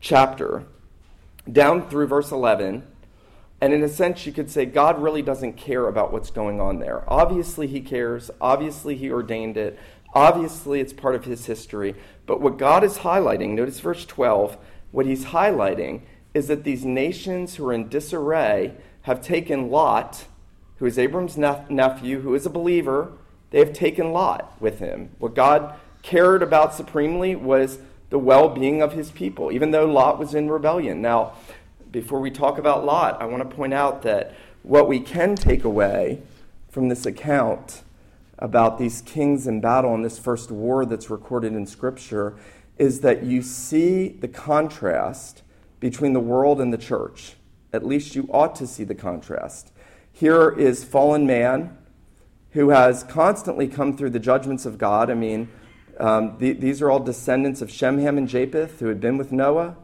chapter 0.00 0.64
down 1.50 1.88
through 1.88 2.08
verse 2.08 2.32
11, 2.32 2.84
and 3.60 3.72
in 3.72 3.82
a 3.82 3.88
sense, 3.88 4.26
you 4.26 4.32
could 4.32 4.50
say 4.50 4.66
God 4.66 5.00
really 5.00 5.22
doesn't 5.22 5.56
care 5.56 5.88
about 5.88 6.12
what's 6.12 6.30
going 6.30 6.60
on 6.60 6.78
there. 6.78 7.02
Obviously, 7.08 7.66
He 7.66 7.80
cares. 7.80 8.30
Obviously, 8.40 8.96
He 8.96 9.10
ordained 9.10 9.56
it. 9.56 9.78
Obviously, 10.14 10.80
it's 10.80 10.92
part 10.92 11.14
of 11.14 11.24
His 11.24 11.46
history. 11.46 11.94
But 12.26 12.40
what 12.40 12.56
God 12.56 12.84
is 12.84 12.98
highlighting, 12.98 13.50
notice 13.50 13.80
verse 13.80 14.04
12, 14.06 14.56
what 14.92 15.06
He's 15.06 15.26
highlighting 15.26 16.02
is 16.34 16.46
that 16.48 16.62
these 16.62 16.84
nations 16.84 17.56
who 17.56 17.66
are 17.66 17.72
in 17.72 17.88
disarray 17.88 18.74
have 19.02 19.20
taken 19.20 19.70
Lot, 19.70 20.26
who 20.76 20.86
is 20.86 20.98
Abram's 20.98 21.36
nephew, 21.36 22.20
who 22.20 22.34
is 22.34 22.46
a 22.46 22.50
believer, 22.50 23.12
they 23.50 23.58
have 23.58 23.72
taken 23.72 24.12
Lot 24.12 24.60
with 24.60 24.78
him. 24.78 25.10
What 25.18 25.34
God 25.34 25.74
cared 26.02 26.42
about 26.42 26.74
supremely 26.74 27.34
was 27.34 27.78
the 28.10 28.18
well 28.18 28.48
being 28.48 28.82
of 28.82 28.92
his 28.92 29.10
people, 29.10 29.52
even 29.52 29.70
though 29.70 29.86
Lot 29.86 30.18
was 30.18 30.34
in 30.34 30.48
rebellion. 30.48 31.02
Now, 31.02 31.32
before 31.90 32.20
we 32.20 32.30
talk 32.30 32.58
about 32.58 32.84
Lot, 32.84 33.20
I 33.20 33.26
want 33.26 33.48
to 33.48 33.56
point 33.56 33.74
out 33.74 34.02
that 34.02 34.34
what 34.62 34.88
we 34.88 35.00
can 35.00 35.34
take 35.34 35.64
away 35.64 36.22
from 36.68 36.88
this 36.88 37.06
account 37.06 37.82
about 38.38 38.78
these 38.78 39.02
kings 39.02 39.46
in 39.46 39.60
battle 39.60 39.94
and 39.94 40.04
this 40.04 40.18
first 40.18 40.50
war 40.50 40.86
that's 40.86 41.10
recorded 41.10 41.54
in 41.54 41.66
Scripture 41.66 42.36
is 42.76 43.00
that 43.00 43.24
you 43.24 43.42
see 43.42 44.08
the 44.08 44.28
contrast 44.28 45.42
between 45.80 46.12
the 46.12 46.20
world 46.20 46.60
and 46.60 46.72
the 46.72 46.78
church. 46.78 47.34
At 47.72 47.84
least 47.84 48.14
you 48.14 48.28
ought 48.32 48.54
to 48.56 48.66
see 48.66 48.84
the 48.84 48.94
contrast. 48.94 49.72
Here 50.12 50.50
is 50.50 50.84
fallen 50.84 51.26
man 51.26 51.76
who 52.52 52.70
has 52.70 53.02
constantly 53.04 53.68
come 53.68 53.96
through 53.96 54.10
the 54.10 54.18
judgments 54.18 54.66
of 54.66 54.78
God. 54.78 55.10
I 55.10 55.14
mean, 55.14 55.48
um, 55.98 56.36
these 56.38 56.80
are 56.80 56.90
all 56.90 57.00
descendants 57.00 57.60
of 57.60 57.70
Shem, 57.70 57.98
Ham, 57.98 58.18
and 58.18 58.28
Japheth 58.28 58.80
who 58.80 58.86
had 58.86 59.00
been 59.00 59.18
with 59.18 59.32
Noah, 59.32 59.76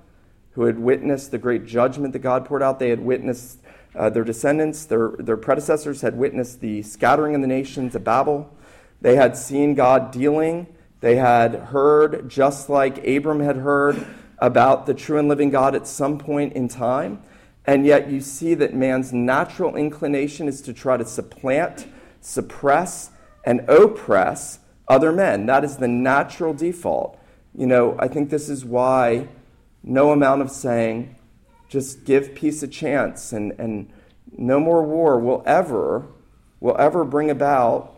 who 0.53 0.65
had 0.65 0.79
witnessed 0.79 1.31
the 1.31 1.39
great 1.39 1.67
judgment 1.67 2.13
that 2.13 2.21
God 2.21 2.45
poured 2.45 2.63
out. 2.63 2.79
They 2.79 2.91
had 2.91 3.01
witnessed 3.01 3.59
uh, 3.95 4.11
their 4.11 4.25
descendants, 4.25 4.85
their, 4.85 5.11
their 5.19 5.37
predecessors 5.37 6.01
had 6.01 6.17
witnessed 6.17 6.61
the 6.61 6.83
scattering 6.83 7.35
of 7.35 7.41
the 7.41 7.47
nations 7.47 7.95
of 7.95 8.05
Babel. 8.05 8.53
They 9.01 9.17
had 9.17 9.37
seen 9.37 9.75
God 9.75 10.11
dealing. 10.11 10.67
They 11.01 11.17
had 11.17 11.55
heard, 11.55 12.29
just 12.29 12.69
like 12.69 13.07
Abram 13.07 13.41
had 13.41 13.57
heard, 13.57 14.07
about 14.39 14.87
the 14.87 14.95
true 14.95 15.19
and 15.19 15.29
living 15.29 15.51
God 15.51 15.75
at 15.75 15.87
some 15.87 16.19
point 16.19 16.55
in 16.55 16.69
time. 16.69 17.23
And 17.67 17.87
yet 17.87 18.11
you 18.11 18.21
see 18.21 18.55
that 18.55 18.75
man's 18.75 19.13
natural 19.13 19.77
inclination 19.77 20.49
is 20.49 20.61
to 20.63 20.73
try 20.73 20.97
to 20.97 21.05
supplant, 21.05 21.87
suppress, 22.25 23.11
and 23.45 23.61
oppress 23.69 24.59
other 24.89 25.13
men. 25.13 25.47
That 25.47 25.65
is 25.65 25.77
the 25.77 25.89
natural 25.89 26.55
default. 26.55 27.19
You 27.55 27.67
know, 27.67 27.97
I 27.99 28.09
think 28.09 28.31
this 28.31 28.49
is 28.49 28.65
why 28.65 29.29
no 29.83 30.11
amount 30.11 30.41
of 30.43 30.51
saying, 30.51 31.15
just 31.69 32.05
give 32.05 32.35
peace 32.35 32.63
a 32.63 32.69
chance 32.69 33.33
and, 33.33 33.53
and 33.59 33.91
no 34.37 34.59
more 34.59 34.83
war 34.83 35.19
will 35.19 35.43
ever 35.47 36.07
will 36.61 36.77
ever 36.79 37.05
bring 37.05 37.31
about 37.31 37.95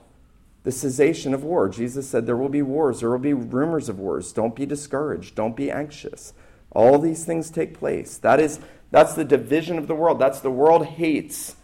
the 0.65 0.73
cessation 0.73 1.33
of 1.33 1.45
war. 1.45 1.69
Jesus 1.69 2.09
said 2.09 2.27
there 2.27 2.37
will 2.37 2.49
be 2.49 2.63
wars, 2.63 3.01
there 3.01 3.11
will 3.11 3.19
be 3.19 3.33
rumors 3.33 3.89
of 3.89 4.01
wars. 4.01 4.33
Don't 4.33 4.57
be 4.57 4.67
discouraged, 4.67 5.37
don't 5.37 5.55
be 5.55 5.71
anxious. 5.71 6.33
All 6.73 6.99
these 6.99 7.25
things 7.25 7.49
take 7.49 7.79
place. 7.79 8.19
That 8.19 8.41
is 8.41 8.59
that's 8.91 9.15
the 9.15 9.25
division 9.25 9.79
of 9.79 9.87
the 9.87 9.95
world. 9.95 10.19
That's 10.19 10.41
the 10.41 10.51
world 10.51 10.87
hates 10.87 11.55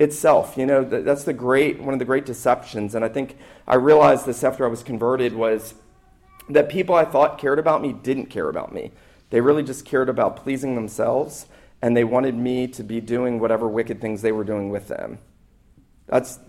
itself. 0.00 0.56
You 0.56 0.66
know, 0.66 0.82
that's 0.82 1.24
the 1.24 1.34
great 1.34 1.80
one 1.80 1.92
of 1.92 1.98
the 2.00 2.04
great 2.04 2.26
deceptions 2.26 2.94
and 2.94 3.04
I 3.04 3.08
think 3.08 3.36
I 3.68 3.76
realized 3.76 4.26
this 4.26 4.42
after 4.42 4.64
I 4.64 4.68
was 4.68 4.82
converted 4.82 5.34
was 5.34 5.74
that 6.48 6.68
people 6.68 6.94
I 6.94 7.04
thought 7.04 7.38
cared 7.38 7.58
about 7.60 7.82
me 7.82 7.92
didn't 7.92 8.26
care 8.26 8.48
about 8.48 8.72
me. 8.72 8.90
They 9.28 9.40
really 9.40 9.62
just 9.62 9.84
cared 9.84 10.08
about 10.08 10.36
pleasing 10.36 10.74
themselves 10.74 11.46
and 11.82 11.96
they 11.96 12.02
wanted 12.02 12.34
me 12.34 12.66
to 12.68 12.82
be 12.82 13.00
doing 13.00 13.38
whatever 13.38 13.68
wicked 13.68 14.00
things 14.00 14.22
they 14.22 14.32
were 14.32 14.42
doing 14.42 14.70
with 14.70 14.88
them. 14.88 15.18
That's 16.06 16.40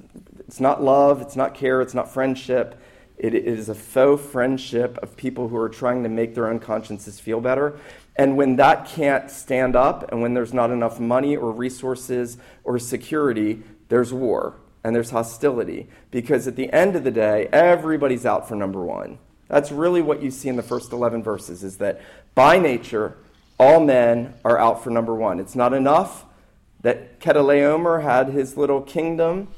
it's 0.48 0.60
not 0.60 0.81
love, 0.81 1.22
it's 1.22 1.36
not 1.36 1.53
care, 1.53 1.81
it's 1.81 1.93
not 1.93 2.12
friendship. 2.12 2.81
It 3.22 3.36
is 3.36 3.70
a 3.70 3.75
faux 3.75 4.25
friendship 4.25 4.98
of 5.04 5.16
people 5.16 5.50
who 5.50 5.58
are 5.58 5.70
trying 5.70 6.01
to 6.01 6.10
make 6.10 6.34
their 6.34 6.48
own 6.48 6.58
consciences 6.58 7.20
feel 7.20 7.40
better. 7.40 7.80
And 8.16 8.36
when 8.36 8.56
that 8.56 8.88
can't 8.88 9.30
stand 9.30 9.75
up, 9.75 10.12
and 10.12 10.24
when 10.24 10.34
there's 10.34 10.56
not 10.56 10.72
enough 10.72 11.00
money 11.00 11.38
or 11.38 11.51
resources 11.51 12.40
or 12.63 12.80
security, 12.80 13.62
there's 13.90 14.12
war 14.12 14.56
and 14.84 14.96
there's 14.96 15.12
hostility. 15.12 15.88
Because 16.10 16.48
at 16.48 16.56
the 16.56 16.74
end 16.74 16.96
of 16.96 17.04
the 17.04 17.12
day, 17.12 17.48
everybody's 17.54 18.25
out 18.25 18.50
for 18.50 18.56
number 18.56 18.84
one. 18.84 19.20
That's 19.48 19.72
really 19.72 20.01
what 20.01 20.24
you 20.24 20.32
see 20.32 20.50
in 20.50 20.56
the 20.56 20.63
first 20.63 20.92
11 20.92 21.22
verses 21.22 21.63
is 21.63 21.78
that 21.78 22.01
by 22.34 22.58
nature, 22.58 23.18
all 23.60 23.86
men 23.86 24.34
are 24.44 24.58
out 24.58 24.84
for 24.84 24.90
number 24.90 25.13
one. 25.13 25.40
It's 25.40 25.56
not 25.56 25.74
enough 25.74 26.25
that 26.82 27.20
Chedorlaomer 27.20 28.01
had 28.01 28.30
his 28.30 28.58
little 28.58 28.82
kingdom. 28.82 29.50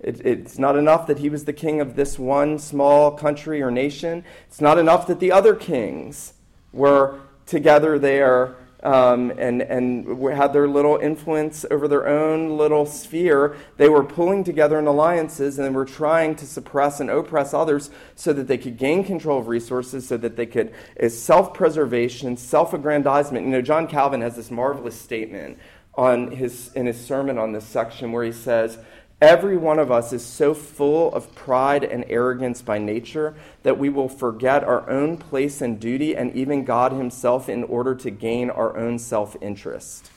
It, 0.00 0.24
it's 0.24 0.58
not 0.58 0.76
enough 0.76 1.06
that 1.06 1.18
he 1.18 1.28
was 1.28 1.44
the 1.44 1.52
king 1.52 1.80
of 1.80 1.96
this 1.96 2.18
one 2.18 2.58
small 2.58 3.10
country 3.12 3.62
or 3.62 3.70
nation. 3.70 4.24
It's 4.46 4.60
not 4.60 4.78
enough 4.78 5.06
that 5.08 5.20
the 5.20 5.32
other 5.32 5.54
kings 5.54 6.34
were 6.72 7.20
together 7.46 7.98
there 7.98 8.56
um, 8.82 9.30
and, 9.32 9.60
and 9.62 10.06
had 10.32 10.52
their 10.52 10.66
little 10.66 10.96
influence 10.96 11.66
over 11.70 11.86
their 11.86 12.08
own 12.08 12.56
little 12.56 12.86
sphere, 12.86 13.56
they 13.76 13.88
were 13.88 14.04
pulling 14.04 14.42
together 14.42 14.78
in 14.78 14.86
alliances 14.86 15.58
and 15.58 15.74
were 15.74 15.84
trying 15.84 16.34
to 16.36 16.46
suppress 16.46 17.00
and 17.00 17.10
oppress 17.10 17.52
others 17.52 17.90
so 18.14 18.32
that 18.32 18.48
they 18.48 18.58
could 18.58 18.78
gain 18.78 19.04
control 19.04 19.38
of 19.38 19.48
resources, 19.48 20.08
so 20.08 20.16
that 20.16 20.36
they 20.36 20.46
could, 20.46 20.72
as 20.96 21.20
self 21.20 21.52
preservation, 21.52 22.36
self 22.36 22.72
aggrandizement. 22.72 23.44
You 23.46 23.52
know, 23.52 23.62
John 23.62 23.86
Calvin 23.86 24.22
has 24.22 24.36
this 24.36 24.50
marvelous 24.50 24.98
statement 24.98 25.58
on 25.94 26.30
his, 26.30 26.72
in 26.74 26.86
his 26.86 26.98
sermon 26.98 27.36
on 27.36 27.52
this 27.52 27.66
section 27.66 28.12
where 28.12 28.24
he 28.24 28.32
says, 28.32 28.78
Every 29.20 29.58
one 29.58 29.78
of 29.78 29.90
us 29.90 30.14
is 30.14 30.24
so 30.24 30.54
full 30.54 31.12
of 31.14 31.34
pride 31.34 31.84
and 31.84 32.06
arrogance 32.08 32.62
by 32.62 32.78
nature 32.78 33.34
that 33.64 33.78
we 33.78 33.90
will 33.90 34.08
forget 34.08 34.64
our 34.64 34.88
own 34.88 35.18
place 35.18 35.60
and 35.60 35.78
duty 35.78 36.16
and 36.16 36.34
even 36.34 36.64
God 36.64 36.92
Himself 36.92 37.46
in 37.46 37.62
order 37.64 37.94
to 37.96 38.10
gain 38.10 38.48
our 38.48 38.78
own 38.78 38.98
self 38.98 39.36
interest. 39.42 40.10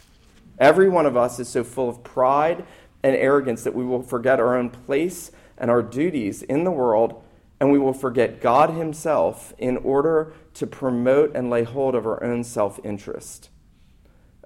Every 0.58 0.88
one 0.88 1.06
of 1.06 1.18
us 1.18 1.38
is 1.38 1.50
so 1.50 1.66
full 1.66 1.90
of 1.90 2.04
pride 2.06 2.66
and 3.04 3.14
arrogance 3.14 3.64
that 3.64 3.76
we 3.76 3.84
will 3.84 4.04
forget 4.04 4.40
our 4.40 4.56
own 4.56 4.70
place 4.70 5.32
and 5.58 5.70
our 5.70 5.82
duties 5.82 6.42
in 6.42 6.64
the 6.64 6.72
world, 6.72 7.22
and 7.60 7.74
we 7.74 7.80
will 7.80 7.94
forget 7.94 8.40
God 8.40 8.70
Himself 8.70 9.54
in 9.58 9.76
order 9.78 10.32
to 10.54 10.66
promote 10.66 11.36
and 11.36 11.50
lay 11.50 11.64
hold 11.64 11.94
of 11.94 12.06
our 12.06 12.24
own 12.24 12.46
self 12.46 12.80
interest. 12.86 13.50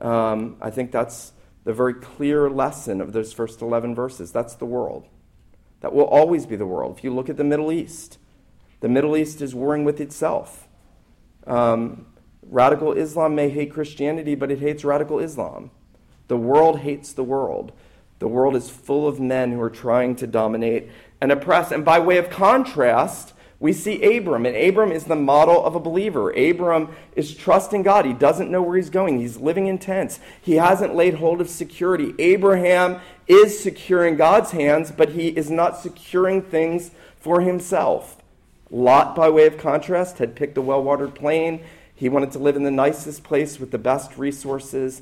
Um, 0.01 0.57
I 0.61 0.71
think 0.71 0.91
that's 0.91 1.33
the 1.67 1.73
very 1.73 1.93
clear 1.93 2.49
lesson 2.49 3.01
of 3.01 3.11
those 3.11 3.33
first 3.33 3.61
11 3.61 3.93
verses. 3.93 4.31
That's 4.31 4.55
the 4.55 4.65
world. 4.65 5.05
That 5.81 5.91
will 5.91 6.05
always 6.05 6.45
be 6.45 6.55
the 6.55 6.65
world. 6.65 6.97
If 6.97 7.03
you 7.03 7.13
look 7.13 7.27
at 7.27 7.35
the 7.35 7.43
Middle 7.43 7.73
East, 7.73 8.19
the 8.79 8.87
Middle 8.87 9.17
East 9.17 9.41
is 9.41 9.53
warring 9.53 9.83
with 9.83 9.99
itself. 9.99 10.65
Um, 11.45 12.05
radical 12.41 12.93
Islam 12.93 13.35
may 13.35 13.49
hate 13.49 13.73
Christianity, 13.73 14.33
but 14.33 14.49
it 14.49 14.59
hates 14.59 14.85
radical 14.85 15.19
Islam. 15.19 15.71
The 16.29 16.37
world 16.37 16.79
hates 16.79 17.11
the 17.11 17.25
world. 17.25 17.73
The 18.19 18.29
world 18.29 18.55
is 18.55 18.69
full 18.69 19.05
of 19.05 19.19
men 19.19 19.51
who 19.51 19.59
are 19.61 19.69
trying 19.69 20.15
to 20.15 20.25
dominate 20.25 20.89
and 21.19 21.33
oppress. 21.33 21.73
And 21.73 21.83
by 21.83 21.99
way 21.99 22.17
of 22.17 22.29
contrast, 22.29 23.33
we 23.59 23.73
see 23.73 24.17
Abram, 24.17 24.45
and 24.45 24.55
Abram 24.55 24.91
is 24.91 25.05
the 25.05 25.15
model 25.15 25.65
of 25.65 25.73
a 25.73 25.79
believer. 25.79 26.29
Abram 26.31 26.89
is 27.15 27.35
trusting 27.35 27.81
God. 27.81 28.05
He 28.05 28.13
doesn't 28.13 28.51
know 28.51 28.61
where 28.61 28.77
he's 28.77 28.91
going. 28.91 29.19
He's 29.19 29.37
living 29.37 29.65
in 29.65 29.79
tents. 29.79 30.19
He 30.39 30.57
hasn't 30.57 30.93
laid 30.93 31.15
hold 31.15 31.41
of 31.41 31.49
security. 31.49 32.13
Abraham 32.19 33.01
is 33.27 33.59
securing 33.59 34.15
God's 34.15 34.51
hands, 34.51 34.91
but 34.91 35.09
he 35.09 35.29
is 35.29 35.49
not 35.49 35.79
securing 35.79 36.43
things 36.43 36.91
for 37.19 37.41
himself. 37.41 38.21
Lot, 38.69 39.15
by 39.15 39.29
way 39.29 39.47
of 39.47 39.57
contrast, 39.57 40.19
had 40.19 40.35
picked 40.35 40.57
a 40.57 40.61
well 40.61 40.83
watered 40.83 41.15
plain. 41.15 41.61
He 41.95 42.09
wanted 42.09 42.31
to 42.33 42.39
live 42.39 42.55
in 42.55 42.63
the 42.63 42.69
nicest 42.69 43.23
place 43.23 43.59
with 43.59 43.71
the 43.71 43.79
best 43.79 44.17
resources. 44.19 45.01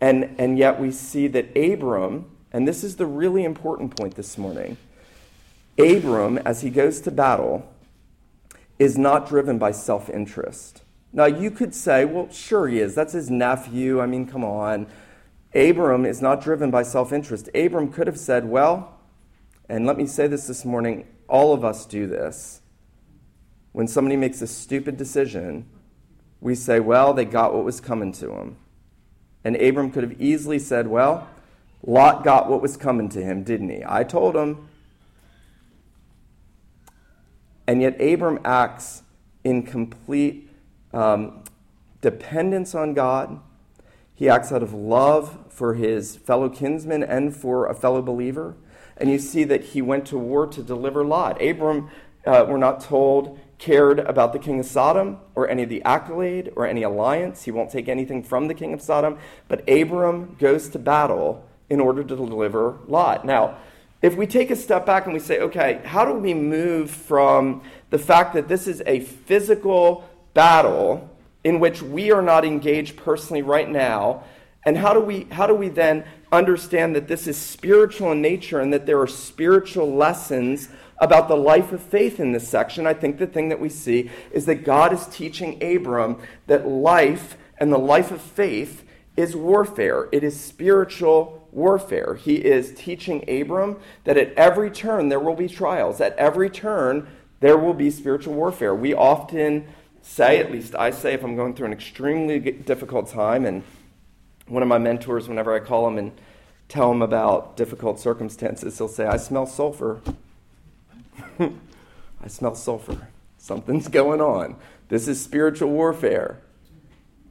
And, 0.00 0.36
and 0.38 0.56
yet 0.56 0.78
we 0.78 0.92
see 0.92 1.26
that 1.28 1.56
Abram, 1.56 2.26
and 2.52 2.68
this 2.68 2.84
is 2.84 2.96
the 2.96 3.06
really 3.06 3.42
important 3.42 3.96
point 3.96 4.14
this 4.14 4.38
morning, 4.38 4.76
Abram, 5.76 6.38
as 6.38 6.60
he 6.60 6.70
goes 6.70 7.00
to 7.00 7.10
battle, 7.10 7.68
is 8.78 8.98
not 8.98 9.28
driven 9.28 9.58
by 9.58 9.72
self 9.72 10.10
interest. 10.10 10.82
Now, 11.12 11.26
you 11.26 11.50
could 11.50 11.74
say, 11.74 12.04
well, 12.04 12.28
sure 12.30 12.68
he 12.68 12.78
is. 12.80 12.94
That's 12.94 13.12
his 13.12 13.30
nephew. 13.30 14.00
I 14.00 14.06
mean, 14.06 14.26
come 14.26 14.44
on. 14.44 14.86
Abram 15.54 16.04
is 16.04 16.20
not 16.20 16.42
driven 16.42 16.70
by 16.70 16.82
self 16.82 17.12
interest. 17.12 17.48
Abram 17.54 17.90
could 17.90 18.06
have 18.06 18.18
said, 18.18 18.44
well, 18.46 18.98
and 19.68 19.86
let 19.86 19.96
me 19.96 20.06
say 20.06 20.26
this 20.26 20.46
this 20.46 20.64
morning 20.64 21.06
all 21.28 21.52
of 21.52 21.64
us 21.64 21.86
do 21.86 22.06
this. 22.06 22.60
When 23.72 23.88
somebody 23.88 24.16
makes 24.16 24.40
a 24.42 24.46
stupid 24.46 24.96
decision, 24.96 25.66
we 26.40 26.54
say, 26.54 26.80
well, 26.80 27.12
they 27.12 27.24
got 27.24 27.54
what 27.54 27.64
was 27.64 27.80
coming 27.80 28.12
to 28.12 28.26
them. 28.28 28.56
And 29.44 29.56
Abram 29.56 29.90
could 29.90 30.02
have 30.02 30.20
easily 30.20 30.58
said, 30.58 30.86
well, 30.86 31.28
Lot 31.82 32.24
got 32.24 32.48
what 32.48 32.62
was 32.62 32.76
coming 32.76 33.08
to 33.10 33.22
him, 33.22 33.42
didn't 33.42 33.68
he? 33.68 33.82
I 33.86 34.04
told 34.04 34.34
him 34.34 34.68
and 37.66 37.82
yet, 37.82 38.00
Abram 38.00 38.38
acts 38.44 39.02
in 39.44 39.62
complete 39.62 40.50
um, 40.92 41.44
dependence 42.00 42.74
on 42.74 42.94
God. 42.94 43.40
He 44.14 44.28
acts 44.28 44.50
out 44.52 44.62
of 44.62 44.72
love 44.72 45.38
for 45.50 45.74
his 45.74 46.16
fellow 46.16 46.48
kinsmen 46.48 47.02
and 47.02 47.34
for 47.34 47.66
a 47.66 47.74
fellow 47.74 48.02
believer. 48.02 48.56
And 48.96 49.10
you 49.10 49.18
see 49.18 49.44
that 49.44 49.62
he 49.62 49.82
went 49.82 50.06
to 50.06 50.18
war 50.18 50.46
to 50.46 50.62
deliver 50.62 51.04
Lot. 51.04 51.42
Abram, 51.42 51.90
uh, 52.26 52.46
we're 52.48 52.56
not 52.56 52.80
told, 52.80 53.38
cared 53.58 54.00
about 54.00 54.32
the 54.32 54.38
king 54.38 54.60
of 54.60 54.66
Sodom 54.66 55.18
or 55.34 55.48
any 55.48 55.64
of 55.64 55.68
the 55.68 55.82
accolade 55.82 56.52
or 56.56 56.66
any 56.66 56.82
alliance. 56.82 57.44
He 57.44 57.50
won't 57.50 57.70
take 57.70 57.88
anything 57.88 58.22
from 58.22 58.48
the 58.48 58.54
king 58.54 58.72
of 58.72 58.80
Sodom. 58.80 59.18
But 59.48 59.68
Abram 59.68 60.36
goes 60.38 60.68
to 60.70 60.78
battle 60.78 61.46
in 61.68 61.80
order 61.80 62.02
to 62.02 62.16
deliver 62.16 62.78
Lot. 62.86 63.24
Now, 63.24 63.58
if 64.06 64.16
we 64.16 64.26
take 64.26 64.50
a 64.50 64.56
step 64.56 64.86
back 64.86 65.04
and 65.04 65.14
we 65.14 65.20
say, 65.20 65.40
okay, 65.40 65.80
how 65.84 66.04
do 66.04 66.12
we 66.12 66.32
move 66.32 66.90
from 66.90 67.62
the 67.90 67.98
fact 67.98 68.34
that 68.34 68.48
this 68.48 68.66
is 68.66 68.82
a 68.86 69.00
physical 69.00 70.08
battle 70.36 71.10
in 71.44 71.60
which 71.60 71.80
we 71.80 72.12
are 72.12 72.20
not 72.20 72.44
engaged 72.44 72.96
personally 72.96 73.40
right 73.40 73.70
now. 73.70 74.22
And 74.64 74.76
how 74.76 74.92
do 74.92 75.00
we, 75.00 75.28
how 75.30 75.46
do 75.46 75.54
we 75.54 75.68
then 75.70 76.04
understand 76.30 76.94
that 76.94 77.08
this 77.08 77.26
is 77.26 77.38
spiritual 77.38 78.12
in 78.12 78.20
nature 78.20 78.60
and 78.60 78.72
that 78.72 78.84
there 78.84 79.00
are 79.00 79.06
spiritual 79.06 79.94
lessons 79.94 80.68
about 80.98 81.28
the 81.28 81.36
life 81.36 81.72
of 81.72 81.80
faith 81.80 82.20
in 82.20 82.32
this 82.32 82.48
section? 82.48 82.86
I 82.86 82.94
think 82.94 83.16
the 83.16 83.26
thing 83.26 83.48
that 83.48 83.60
we 83.60 83.68
see 83.68 84.10
is 84.32 84.44
that 84.46 84.64
God 84.64 84.92
is 84.92 85.06
teaching 85.06 85.62
Abram 85.62 86.20
that 86.48 86.66
life 86.66 87.38
and 87.58 87.72
the 87.72 87.78
life 87.78 88.10
of 88.10 88.20
faith 88.20 88.84
is 89.16 89.34
warfare, 89.34 90.08
it 90.12 90.22
is 90.22 90.38
spiritual 90.38 91.35
warfare. 91.56 92.14
He 92.14 92.36
is 92.36 92.72
teaching 92.74 93.24
Abram 93.28 93.78
that 94.04 94.16
at 94.16 94.32
every 94.34 94.70
turn 94.70 95.08
there 95.08 95.18
will 95.18 95.34
be 95.34 95.48
trials, 95.48 96.00
at 96.00 96.14
every 96.16 96.50
turn 96.50 97.08
there 97.40 97.56
will 97.56 97.74
be 97.74 97.90
spiritual 97.90 98.34
warfare. 98.34 98.74
We 98.74 98.94
often 98.94 99.66
say, 100.02 100.38
at 100.38 100.52
least 100.52 100.74
I 100.76 100.90
say, 100.90 101.14
if 101.14 101.24
I'm 101.24 101.34
going 101.34 101.54
through 101.54 101.66
an 101.66 101.72
extremely 101.72 102.38
difficult 102.38 103.08
time, 103.08 103.44
and 103.44 103.64
one 104.46 104.62
of 104.62 104.68
my 104.68 104.78
mentors, 104.78 105.28
whenever 105.28 105.54
I 105.54 105.58
call 105.58 105.88
him 105.88 105.98
and 105.98 106.12
tell 106.68 106.90
him 106.92 107.02
about 107.02 107.56
difficult 107.56 107.98
circumstances, 107.98 108.78
he'll 108.78 108.88
say, 108.88 109.06
I 109.06 109.16
smell 109.16 109.46
sulfur. 109.46 110.00
I 111.38 112.28
smell 112.28 112.54
sulfur. 112.54 113.08
Something's 113.38 113.88
going 113.88 114.20
on. 114.20 114.56
This 114.88 115.08
is 115.08 115.22
spiritual 115.22 115.70
warfare. 115.70 116.38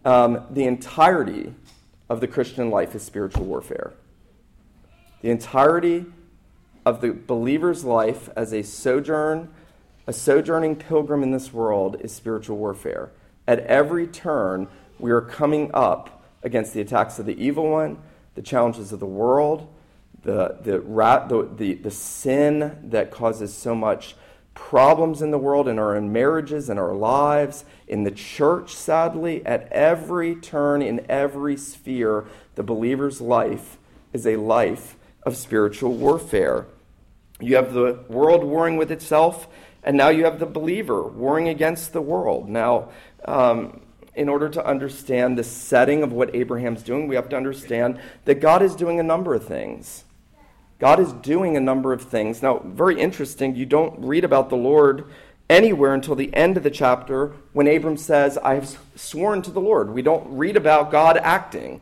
Um, 0.04 0.46
the 0.52 0.66
entirety 0.66 1.54
of 2.10 2.22
the 2.22 2.28
Christian 2.28 2.70
life 2.70 2.94
is 2.96 3.04
spiritual 3.04 3.46
warfare. 3.46 3.94
The 5.26 5.32
entirety 5.32 6.06
of 6.86 7.02
the 7.02 7.10
believer's 7.12 7.84
life 7.84 8.30
as 8.36 8.54
a 8.54 8.62
sojourn 8.62 9.50
a 10.06 10.14
sojourning 10.14 10.76
pilgrim 10.76 11.24
in 11.24 11.32
this 11.32 11.52
world 11.52 11.98
is 12.02 12.14
spiritual 12.14 12.58
warfare. 12.58 13.10
At 13.48 13.62
every 13.62 14.06
turn, 14.06 14.68
we 15.00 15.10
are 15.10 15.22
coming 15.22 15.72
up 15.74 16.24
against 16.44 16.76
the 16.76 16.82
attacks 16.82 17.18
of 17.18 17.26
the 17.26 17.44
evil 17.44 17.72
one, 17.72 17.98
the 18.36 18.44
challenges 18.44 18.94
of 18.94 19.00
the 19.00 19.08
world, 19.08 19.68
the, 20.22 20.60
the, 20.62 20.78
the, 20.78 21.50
the, 21.58 21.74
the 21.74 21.90
sin 21.90 22.78
that 22.92 23.10
causes 23.10 23.52
so 23.52 23.74
much 23.74 24.16
problems 24.54 25.24
in 25.24 25.32
the 25.32 25.40
world, 25.40 25.68
in 25.68 25.80
our 25.80 25.96
own 25.96 26.14
marriages, 26.14 26.70
in 26.70 26.78
our 26.78 26.94
lives, 26.94 27.66
in 27.88 28.04
the 28.04 28.12
church, 28.12 28.76
sadly. 28.76 29.44
At 29.44 29.72
every 29.72 30.36
turn, 30.36 30.84
in 30.84 31.04
every 31.10 31.58
sphere, 31.58 32.26
the 32.54 32.62
believer's 32.62 33.22
life 33.22 33.80
is 34.14 34.28
a 34.28 34.36
life 34.36 34.98
of 35.26 35.36
spiritual 35.36 35.94
warfare. 35.94 36.66
You 37.40 37.56
have 37.56 37.74
the 37.74 38.00
world 38.08 38.44
warring 38.44 38.78
with 38.78 38.92
itself, 38.92 39.48
and 39.84 39.98
now 39.98 40.10
you 40.10 40.26
have 40.26 40.40
the 40.40 40.46
believer 40.46 41.04
warring 41.04 41.50
against 41.50 41.94
the 41.94 42.02
world. 42.02 42.48
Now, 42.48 42.90
um, 43.26 43.82
in 44.16 44.30
order 44.30 44.48
to 44.50 44.66
understand 44.66 45.38
the 45.38 45.44
setting 45.44 46.02
of 46.02 46.14
what 46.14 46.34
Abraham's 46.34 46.84
doing, 46.84 47.08
we 47.08 47.16
have 47.16 47.30
to 47.30 47.36
understand 47.36 48.00
that 48.24 48.36
God 48.36 48.62
is 48.62 48.76
doing 48.76 49.00
a 49.00 49.04
number 49.04 49.34
of 49.34 49.46
things. 49.46 50.06
God 50.80 51.00
is 51.00 51.12
doing 51.14 51.58
a 51.58 51.60
number 51.60 51.94
of 51.94 52.02
things. 52.02 52.42
Now, 52.42 52.60
very 52.60 53.00
interesting, 53.00 53.56
you 53.56 53.66
don't 53.66 54.00
read 54.00 54.24
about 54.24 54.50
the 54.50 54.58
Lord 54.58 55.06
anywhere 55.50 55.94
until 55.94 56.16
the 56.16 56.34
end 56.34 56.58
of 56.58 56.64
the 56.64 56.72
chapter 56.72 57.34
when 57.54 57.68
Abram 57.68 57.98
says, 57.98 58.38
I 58.38 58.56
have 58.56 58.78
sworn 58.96 59.42
to 59.44 59.52
the 59.52 59.62
Lord. 59.62 59.92
We 59.92 60.02
don't 60.02 60.38
read 60.38 60.58
about 60.58 60.92
God 60.92 61.18
acting. 61.18 61.82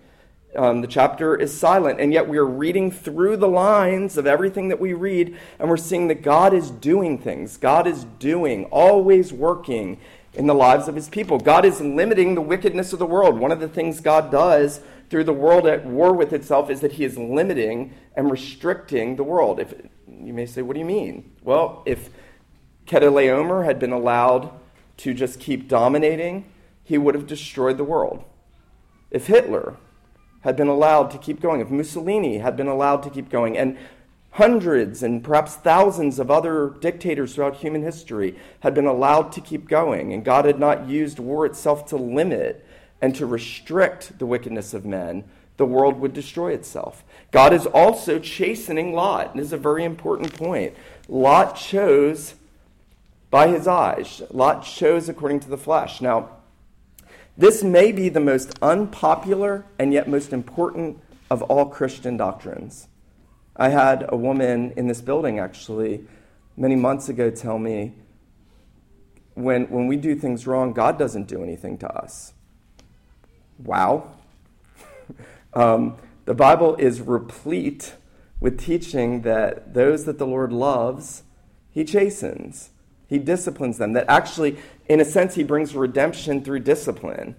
Um, 0.56 0.82
the 0.82 0.88
chapter 0.88 1.36
is 1.36 1.58
silent, 1.58 2.00
and 2.00 2.14
yet 2.14 2.28
we 2.28 2.38
are 2.38 2.46
reading 2.46 2.92
through 2.92 3.38
the 3.38 3.48
lines 3.48 4.18
of 4.18 4.28
everything 4.28 4.68
that 4.70 4.80
we 4.80 4.94
read, 4.94 5.36
and 5.58 5.68
we're 5.68 5.78
seeing 5.78 6.08
that 6.10 6.22
God 6.22 6.54
is 6.54 6.70
doing 6.70 7.18
things. 7.18 7.58
God 7.58 7.88
is 7.88 8.04
doing, 8.20 8.66
always 8.66 9.34
working 9.34 10.00
in 10.34 10.48
the 10.48 10.54
lives 10.54 10.88
of 10.88 10.96
his 10.96 11.10
people. 11.10 11.40
God 11.40 11.66
is 11.66 11.82
limiting 11.82 12.36
the 12.36 12.42
wickedness 12.42 12.94
of 12.94 13.00
the 13.00 13.06
world. 13.06 13.40
One 13.40 13.52
of 13.52 13.60
the 13.60 13.68
things 13.68 14.00
God 14.00 14.32
does 14.32 14.82
through 15.10 15.24
the 15.24 15.34
world 15.34 15.68
at 15.68 15.86
war 15.86 16.14
with 16.14 16.34
itself 16.34 16.70
is 16.70 16.82
that 16.82 16.94
he 16.94 17.04
is 17.04 17.18
limiting 17.18 17.94
and 18.16 18.32
restricting 18.32 19.16
the 19.16 19.24
world. 19.24 19.60
If 19.60 19.74
you 20.08 20.34
may 20.34 20.46
say, 20.46 20.62
what 20.62 20.74
do 20.74 20.80
you 20.80 20.86
mean? 20.86 21.32
Well, 21.44 21.84
if 21.86 22.10
Chedorlaomer 22.88 23.66
had 23.66 23.80
been 23.80 23.92
allowed 23.92 24.52
to 24.98 25.14
just 25.14 25.40
keep 25.40 25.68
dominating, 25.68 26.46
he 26.84 26.98
would 26.98 27.16
have 27.16 27.28
destroyed 27.28 27.78
the 27.78 27.84
world. 27.84 28.24
If 29.12 29.28
Hitler 29.28 29.78
had 30.44 30.56
been 30.56 30.68
allowed 30.68 31.12
to 31.12 31.18
keep 31.18 31.42
going, 31.42 31.60
if 31.60 31.70
Mussolini 31.70 32.38
had 32.38 32.56
been 32.56 32.68
allowed 32.68 33.04
to 33.04 33.10
keep 33.10 33.30
going, 33.30 33.58
and 33.58 33.78
hundreds 34.32 35.04
and 35.04 35.24
perhaps 35.24 35.56
thousands 35.56 36.20
of 36.20 36.32
other 36.32 36.76
dictators 36.82 37.36
throughout 37.36 37.58
human 37.58 37.84
history 37.84 38.36
had 38.62 38.74
been 38.74 38.88
allowed 38.88 39.32
to 39.32 39.42
keep 39.42 39.68
going, 39.68 40.14
and 40.14 40.26
God 40.26 40.46
had 40.46 40.60
not 40.60 40.88
used 40.88 41.20
war 41.20 41.46
itself 41.46 41.86
to 41.88 41.98
limit 41.98 42.66
and 43.02 43.16
to 43.16 43.26
restrict 43.26 44.18
the 44.18 44.26
wickedness 44.26 44.74
of 44.74 44.86
men, 44.86 45.24
the 45.58 45.66
world 45.66 46.00
would 46.00 46.14
destroy 46.14 46.52
itself. 46.52 47.04
God 47.32 47.54
is 47.54 47.66
also 47.68 48.18
chastening 48.18 48.94
Lot. 48.94 49.32
And 49.32 49.40
this 49.40 49.48
is 49.48 49.54
a 49.54 49.58
very 49.58 49.84
important 49.84 50.34
point. 50.36 50.74
Lot 51.08 51.56
chose 51.56 52.36
by 53.30 53.48
his 53.50 53.68
eyes, 53.68 54.22
Lot 54.30 54.64
chose 54.64 55.10
according 55.10 55.42
to 55.42 55.50
the 55.50 55.58
flesh. 55.58 56.02
Now, 56.02 56.30
this 57.38 57.64
may 57.64 57.92
be 57.92 58.10
the 58.10 58.20
most 58.20 58.58
unpopular 58.62 59.66
and 59.80 59.92
yet 59.92 60.08
most 60.08 60.34
important 60.34 61.00
of 61.30 61.42
all 61.44 61.66
Christian 61.66 62.16
doctrines. 62.18 62.88
I 63.56 63.70
had 63.70 64.06
a 64.10 64.18
woman 64.18 64.72
in 64.76 64.88
this 64.88 65.02
building 65.02 65.40
actually 65.40 66.06
many 66.56 66.76
months 66.76 67.10
ago 67.10 67.30
tell 67.30 67.58
me 67.58 67.94
when, 69.34 69.66
when 69.66 69.88
we 69.88 69.98
do 69.98 70.16
things 70.16 70.46
wrong, 70.46 70.74
God 70.74 71.00
doesn't 71.00 71.28
do 71.28 71.44
anything 71.44 71.78
to 71.80 71.90
us. 71.92 72.34
Wow. 73.58 74.12
um, 75.54 75.98
the 76.26 76.34
Bible 76.34 76.76
is 76.76 77.02
replete 77.02 77.96
with 78.40 78.60
teaching 78.60 79.22
that 79.22 79.74
those 79.74 80.06
that 80.06 80.18
the 80.18 80.28
Lord 80.28 80.52
loves, 80.52 81.24
He 81.72 81.84
chastens. 81.84 82.70
He 83.14 83.20
disciplines 83.20 83.78
them. 83.78 83.94
That 83.94 84.06
actually, 84.08 84.58
in 84.90 85.00
a 85.00 85.06
sense, 85.06 85.36
he 85.36 85.44
brings 85.44 85.76
redemption 85.76 86.44
through 86.44 86.62
discipline. 86.62 87.36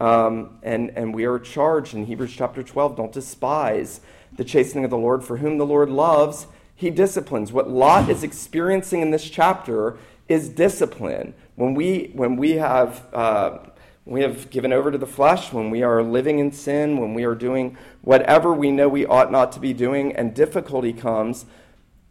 Um, 0.00 0.60
and, 0.62 0.96
and 0.96 1.14
we 1.14 1.26
are 1.26 1.38
charged 1.38 1.92
in 1.92 2.06
Hebrews 2.06 2.32
chapter 2.34 2.62
12 2.62 2.96
don't 2.96 3.12
despise 3.12 4.00
the 4.32 4.44
chastening 4.44 4.84
of 4.84 4.90
the 4.90 4.96
Lord, 4.96 5.22
for 5.22 5.36
whom 5.36 5.58
the 5.58 5.66
Lord 5.66 5.90
loves, 5.90 6.46
he 6.74 6.88
disciplines. 6.88 7.52
What 7.52 7.68
Lot 7.68 8.08
is 8.08 8.22
experiencing 8.22 9.02
in 9.02 9.10
this 9.10 9.28
chapter 9.28 9.98
is 10.26 10.48
discipline. 10.48 11.34
When 11.54 11.74
we, 11.74 12.12
when 12.14 12.36
we 12.36 12.52
have. 12.52 13.06
Uh, 13.12 13.58
we 14.06 14.22
have 14.22 14.48
given 14.50 14.72
over 14.72 14.90
to 14.90 14.98
the 14.98 15.06
flesh, 15.06 15.52
when 15.52 15.70
we 15.70 15.82
are 15.82 16.02
living 16.02 16.38
in 16.38 16.50
sin, 16.50 16.96
when 16.96 17.12
we 17.12 17.22
are 17.22 17.34
doing 17.34 17.76
whatever 18.00 18.52
we 18.52 18.72
know 18.72 18.88
we 18.88 19.04
ought 19.04 19.30
not 19.30 19.52
to 19.52 19.60
be 19.60 19.74
doing, 19.74 20.16
and 20.16 20.34
difficulty 20.34 20.92
comes, 20.92 21.44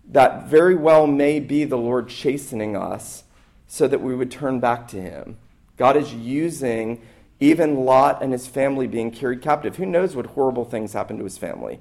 that 0.10 0.48
very 0.48 0.76
well 0.76 1.08
may 1.08 1.39
be 1.39 1.63
the 1.63 1.78
Lord 1.78 2.10
chastening 2.10 2.76
us 2.76 3.24
so 3.67 3.88
that 3.88 4.02
we 4.02 4.15
would 4.15 4.32
turn 4.32 4.60
back 4.60 4.88
to 4.89 5.02
Him. 5.02 5.38
God 5.78 5.95
is 5.95 6.13
using 6.13 7.02
even 7.39 7.86
Lot 7.86 8.22
and 8.22 8.34
his 8.34 8.48
family 8.48 8.88
being 8.88 9.12
carried 9.12 9.41
captive. 9.41 9.78
Who 9.78 9.86
knows 9.86 10.15
what 10.15 10.28
horrible 10.28 10.65
things 10.65 10.93
happened 10.93 11.19
to 11.19 11.26
his 11.26 11.38
family? 11.38 11.80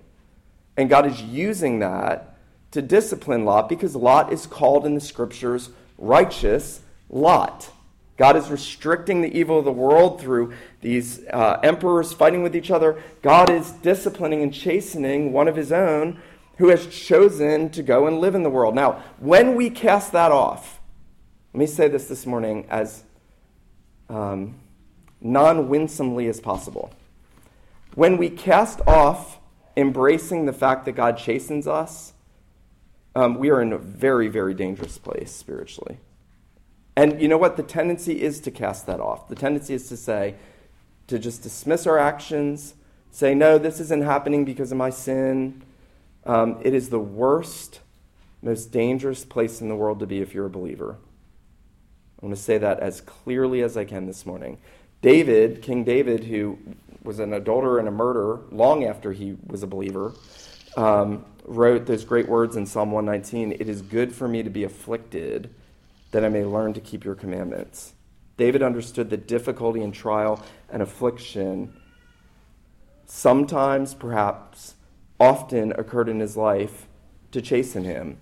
And 0.76 0.88
God 0.88 1.06
is 1.06 1.20
using 1.20 1.80
that 1.80 2.36
to 2.70 2.82
discipline 2.82 3.44
Lot 3.44 3.68
because 3.68 3.96
Lot 3.96 4.32
is 4.32 4.46
called 4.46 4.86
in 4.86 4.94
the 4.94 5.00
scriptures 5.00 5.70
righteous 5.96 6.80
Lot. 7.10 7.70
God 8.16 8.36
is 8.36 8.50
restricting 8.50 9.20
the 9.20 9.36
evil 9.36 9.58
of 9.58 9.64
the 9.64 9.72
world 9.72 10.20
through 10.20 10.52
these 10.80 11.24
uh, 11.28 11.60
emperors 11.62 12.12
fighting 12.12 12.42
with 12.42 12.54
each 12.54 12.70
other. 12.70 13.02
God 13.22 13.48
is 13.48 13.70
disciplining 13.70 14.42
and 14.42 14.52
chastening 14.52 15.32
one 15.32 15.48
of 15.48 15.56
his 15.56 15.72
own 15.72 16.20
who 16.58 16.68
has 16.68 16.86
chosen 16.88 17.70
to 17.70 17.82
go 17.82 18.06
and 18.06 18.20
live 18.20 18.34
in 18.34 18.42
the 18.42 18.50
world. 18.50 18.74
Now, 18.74 19.02
when 19.18 19.54
we 19.54 19.70
cast 19.70 20.12
that 20.12 20.32
off, 20.32 20.80
let 21.54 21.60
me 21.60 21.66
say 21.66 21.88
this 21.88 22.06
this 22.06 22.26
morning 22.26 22.66
as 22.68 23.04
um, 24.08 24.56
non 25.20 25.68
winsomely 25.68 26.26
as 26.26 26.40
possible. 26.40 26.92
When 27.94 28.16
we 28.16 28.28
cast 28.28 28.80
off 28.86 29.38
embracing 29.76 30.46
the 30.46 30.52
fact 30.52 30.84
that 30.84 30.92
God 30.92 31.16
chastens 31.16 31.66
us, 31.66 32.12
um, 33.14 33.38
we 33.38 33.50
are 33.50 33.62
in 33.62 33.72
a 33.72 33.78
very, 33.78 34.28
very 34.28 34.54
dangerous 34.54 34.98
place 34.98 35.34
spiritually. 35.34 35.98
And 36.96 37.20
you 37.20 37.28
know 37.28 37.38
what? 37.38 37.56
The 37.56 37.62
tendency 37.62 38.20
is 38.22 38.40
to 38.40 38.50
cast 38.50 38.86
that 38.86 39.00
off. 39.00 39.28
The 39.28 39.36
tendency 39.36 39.74
is 39.74 39.88
to 39.88 39.96
say, 39.96 40.34
to 41.06 41.18
just 41.18 41.42
dismiss 41.42 41.86
our 41.86 41.98
actions, 41.98 42.74
say, 43.10 43.34
no, 43.34 43.58
this 43.58 43.78
isn't 43.80 44.02
happening 44.02 44.44
because 44.44 44.72
of 44.72 44.78
my 44.78 44.90
sin. 44.90 45.62
Um, 46.28 46.58
it 46.62 46.74
is 46.74 46.90
the 46.90 47.00
worst, 47.00 47.80
most 48.42 48.70
dangerous 48.70 49.24
place 49.24 49.62
in 49.62 49.68
the 49.70 49.74
world 49.74 49.98
to 50.00 50.06
be 50.06 50.20
if 50.20 50.34
you're 50.34 50.46
a 50.46 50.50
believer. 50.50 50.98
I 52.20 52.26
want 52.26 52.36
to 52.36 52.42
say 52.42 52.58
that 52.58 52.80
as 52.80 53.00
clearly 53.00 53.62
as 53.62 53.78
I 53.78 53.86
can 53.86 54.06
this 54.06 54.26
morning. 54.26 54.58
David, 55.00 55.62
King 55.62 55.84
David, 55.84 56.24
who 56.24 56.58
was 57.02 57.18
an 57.18 57.32
adulterer 57.32 57.78
and 57.78 57.88
a 57.88 57.92
murderer 57.92 58.42
long 58.50 58.84
after 58.84 59.12
he 59.12 59.38
was 59.46 59.62
a 59.62 59.66
believer, 59.66 60.12
um, 60.76 61.24
wrote 61.44 61.86
those 61.86 62.04
great 62.04 62.28
words 62.28 62.56
in 62.56 62.66
Psalm 62.66 62.92
119 62.92 63.52
It 63.52 63.68
is 63.68 63.80
good 63.80 64.14
for 64.14 64.28
me 64.28 64.42
to 64.42 64.50
be 64.50 64.64
afflicted 64.64 65.48
that 66.10 66.24
I 66.24 66.28
may 66.28 66.44
learn 66.44 66.74
to 66.74 66.80
keep 66.80 67.04
your 67.04 67.14
commandments. 67.14 67.94
David 68.36 68.62
understood 68.62 69.08
the 69.08 69.16
difficulty 69.16 69.82
and 69.82 69.94
trial 69.94 70.44
and 70.68 70.82
affliction 70.82 71.74
sometimes, 73.06 73.94
perhaps, 73.94 74.74
often 75.20 75.72
occurred 75.72 76.08
in 76.08 76.20
his 76.20 76.36
life 76.36 76.86
to 77.32 77.42
chasten 77.42 77.84
him. 77.84 78.18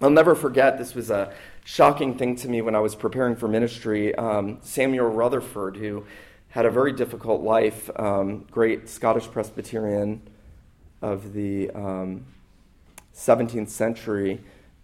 I'll 0.00 0.10
never 0.10 0.34
forget, 0.34 0.76
this 0.76 0.94
was 0.94 1.10
a 1.10 1.32
shocking 1.64 2.18
thing 2.18 2.36
to 2.36 2.48
me 2.48 2.60
when 2.60 2.74
I 2.74 2.80
was 2.80 2.94
preparing 2.94 3.36
for 3.36 3.48
ministry. 3.48 4.14
Um, 4.14 4.58
Samuel 4.60 5.08
Rutherford, 5.08 5.76
who 5.76 6.04
had 6.48 6.66
a 6.66 6.70
very 6.70 6.92
difficult 6.92 7.42
life, 7.42 7.90
um, 7.96 8.44
great 8.50 8.88
Scottish 8.88 9.30
Presbyterian 9.30 10.20
of 11.00 11.32
the 11.32 11.70
um, 11.70 12.26
17th 13.14 13.68
century, 13.70 14.40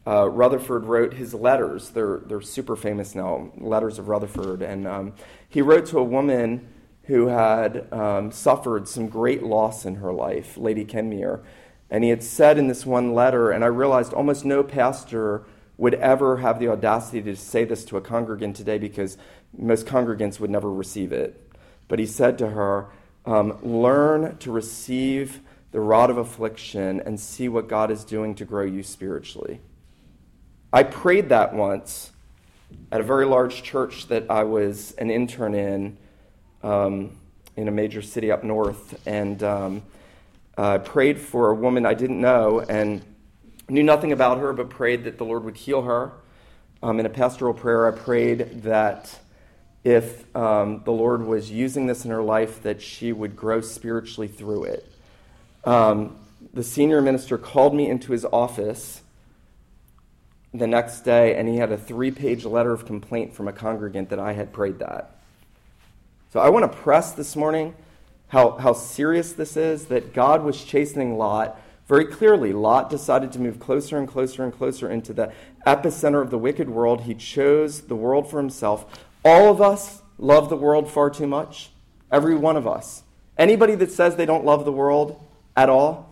uh, 0.06 0.28
Rutherford 0.28 0.84
wrote 0.84 1.14
his 1.14 1.34
letters. 1.34 1.90
They're, 1.90 2.20
they're 2.24 2.40
super 2.40 2.76
famous 2.76 3.14
now, 3.14 3.50
Letters 3.58 3.98
of 3.98 4.08
Rutherford. 4.08 4.62
And 4.62 4.86
um, 4.86 5.14
he 5.48 5.60
wrote 5.60 5.86
to 5.86 5.98
a 5.98 6.04
woman 6.04 6.66
who 7.10 7.26
had 7.26 7.92
um, 7.92 8.30
suffered 8.30 8.86
some 8.86 9.08
great 9.08 9.42
loss 9.42 9.84
in 9.84 9.96
her 9.96 10.12
life, 10.12 10.56
Lady 10.56 10.84
Kenmure. 10.84 11.40
And 11.90 12.04
he 12.04 12.10
had 12.10 12.22
said 12.22 12.56
in 12.56 12.68
this 12.68 12.86
one 12.86 13.14
letter, 13.14 13.50
and 13.50 13.64
I 13.64 13.66
realized 13.66 14.12
almost 14.12 14.44
no 14.44 14.62
pastor 14.62 15.42
would 15.76 15.94
ever 15.94 16.36
have 16.36 16.60
the 16.60 16.68
audacity 16.68 17.20
to 17.22 17.34
say 17.34 17.64
this 17.64 17.84
to 17.86 17.96
a 17.96 18.00
congregant 18.00 18.54
today 18.54 18.78
because 18.78 19.18
most 19.58 19.86
congregants 19.86 20.38
would 20.38 20.50
never 20.50 20.72
receive 20.72 21.10
it. 21.10 21.50
But 21.88 21.98
he 21.98 22.06
said 22.06 22.38
to 22.38 22.50
her, 22.50 22.86
um, 23.26 23.58
Learn 23.60 24.36
to 24.38 24.52
receive 24.52 25.40
the 25.72 25.80
rod 25.80 26.10
of 26.10 26.16
affliction 26.16 27.00
and 27.00 27.18
see 27.18 27.48
what 27.48 27.66
God 27.66 27.90
is 27.90 28.04
doing 28.04 28.36
to 28.36 28.44
grow 28.44 28.64
you 28.64 28.84
spiritually. 28.84 29.60
I 30.72 30.84
prayed 30.84 31.28
that 31.30 31.54
once 31.54 32.12
at 32.92 33.00
a 33.00 33.04
very 33.04 33.26
large 33.26 33.64
church 33.64 34.06
that 34.06 34.30
I 34.30 34.44
was 34.44 34.92
an 34.92 35.10
intern 35.10 35.56
in 35.56 35.96
um, 36.62 37.16
in 37.56 37.68
a 37.68 37.70
major 37.70 38.02
city 38.02 38.30
up 38.30 38.44
north, 38.44 39.00
and 39.06 39.42
um, 39.42 39.82
I 40.56 40.78
prayed 40.78 41.18
for 41.18 41.50
a 41.50 41.54
woman 41.54 41.86
I 41.86 41.94
didn't 41.94 42.20
know 42.20 42.60
and 42.60 43.02
knew 43.68 43.82
nothing 43.82 44.12
about 44.12 44.38
her, 44.38 44.52
but 44.52 44.68
prayed 44.70 45.04
that 45.04 45.18
the 45.18 45.24
Lord 45.24 45.44
would 45.44 45.56
heal 45.56 45.82
her. 45.82 46.12
Um, 46.82 46.98
in 46.98 47.06
a 47.06 47.10
pastoral 47.10 47.54
prayer, 47.54 47.86
I 47.86 47.96
prayed 47.96 48.62
that 48.62 49.18
if 49.84 50.34
um, 50.36 50.82
the 50.84 50.92
Lord 50.92 51.24
was 51.24 51.50
using 51.50 51.86
this 51.86 52.04
in 52.04 52.10
her 52.10 52.22
life, 52.22 52.62
that 52.62 52.82
she 52.82 53.12
would 53.12 53.36
grow 53.36 53.60
spiritually 53.60 54.28
through 54.28 54.64
it. 54.64 54.92
Um, 55.64 56.16
the 56.52 56.62
senior 56.62 57.00
minister 57.00 57.38
called 57.38 57.74
me 57.74 57.88
into 57.88 58.12
his 58.12 58.24
office 58.24 59.02
the 60.52 60.66
next 60.66 61.00
day, 61.02 61.36
and 61.36 61.48
he 61.48 61.56
had 61.56 61.70
a 61.70 61.78
three 61.78 62.10
page 62.10 62.44
letter 62.44 62.72
of 62.72 62.86
complaint 62.86 63.34
from 63.34 63.46
a 63.48 63.52
congregant 63.52 64.10
that 64.10 64.18
I 64.18 64.32
had 64.32 64.52
prayed 64.52 64.80
that. 64.80 65.19
So 66.32 66.38
I 66.38 66.48
want 66.48 66.70
to 66.70 66.78
press 66.78 67.10
this 67.10 67.34
morning 67.34 67.74
how, 68.28 68.52
how 68.52 68.72
serious 68.72 69.32
this 69.32 69.56
is 69.56 69.86
that 69.86 70.14
God 70.14 70.44
was 70.44 70.62
chastening 70.62 71.18
Lot 71.18 71.60
very 71.88 72.04
clearly. 72.04 72.52
Lot 72.52 72.88
decided 72.88 73.32
to 73.32 73.40
move 73.40 73.58
closer 73.58 73.98
and 73.98 74.06
closer 74.06 74.44
and 74.44 74.52
closer 74.52 74.88
into 74.88 75.12
the 75.12 75.32
epicenter 75.66 76.22
of 76.22 76.30
the 76.30 76.38
wicked 76.38 76.70
world. 76.70 77.00
He 77.00 77.16
chose 77.16 77.80
the 77.80 77.96
world 77.96 78.30
for 78.30 78.38
himself. 78.38 79.04
All 79.24 79.50
of 79.50 79.60
us 79.60 80.02
love 80.18 80.50
the 80.50 80.56
world 80.56 80.88
far 80.88 81.10
too 81.10 81.26
much. 81.26 81.70
Every 82.12 82.36
one 82.36 82.56
of 82.56 82.64
us. 82.64 83.02
Anybody 83.36 83.74
that 83.74 83.90
says 83.90 84.14
they 84.14 84.24
don't 84.24 84.44
love 84.44 84.64
the 84.64 84.70
world 84.70 85.20
at 85.56 85.68
all 85.68 86.09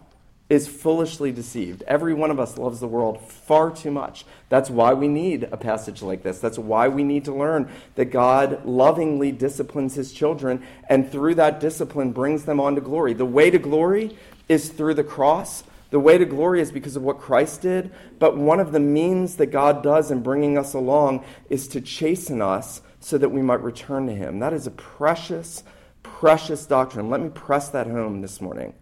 is 0.48 0.66
foolishly 0.66 1.30
deceived. 1.30 1.82
Every 1.82 2.14
one 2.14 2.30
of 2.30 2.40
us 2.40 2.56
loves 2.56 2.80
the 2.80 2.86
world 2.86 3.20
far 3.20 3.70
too 3.70 3.90
much. 3.90 4.24
That's 4.48 4.70
why 4.70 4.94
we 4.94 5.06
need 5.06 5.44
a 5.52 5.58
passage 5.58 6.00
like 6.00 6.22
this. 6.22 6.38
That's 6.38 6.58
why 6.58 6.88
we 6.88 7.04
need 7.04 7.26
to 7.26 7.34
learn 7.34 7.70
that 7.96 8.06
God 8.06 8.64
lovingly 8.64 9.30
disciplines 9.30 9.94
his 9.94 10.12
children 10.12 10.62
and 10.88 11.10
through 11.10 11.34
that 11.34 11.60
discipline 11.60 12.12
brings 12.12 12.44
them 12.44 12.60
on 12.60 12.76
to 12.76 12.80
glory. 12.80 13.12
The 13.12 13.26
way 13.26 13.50
to 13.50 13.58
glory 13.58 14.16
is 14.48 14.70
through 14.70 14.94
the 14.94 15.04
cross. 15.04 15.64
The 15.90 16.00
way 16.00 16.16
to 16.16 16.24
glory 16.24 16.62
is 16.62 16.72
because 16.72 16.96
of 16.96 17.02
what 17.02 17.18
Christ 17.18 17.62
did, 17.62 17.90
but 18.18 18.36
one 18.36 18.60
of 18.60 18.72
the 18.72 18.80
means 18.80 19.36
that 19.36 19.46
God 19.46 19.82
does 19.82 20.10
in 20.10 20.22
bringing 20.22 20.58
us 20.58 20.74
along 20.74 21.24
is 21.48 21.66
to 21.68 21.80
chasten 21.80 22.42
us 22.42 22.82
so 23.00 23.16
that 23.16 23.30
we 23.30 23.40
might 23.40 23.62
return 23.62 24.06
to 24.06 24.14
him. 24.14 24.38
That 24.38 24.52
is 24.52 24.66
a 24.66 24.70
precious, 24.70 25.62
precious 26.02 26.66
doctrine. 26.66 27.08
Let 27.08 27.22
me 27.22 27.30
press 27.30 27.70
that 27.70 27.86
home 27.86 28.20
this 28.20 28.40
morning. 28.40 28.74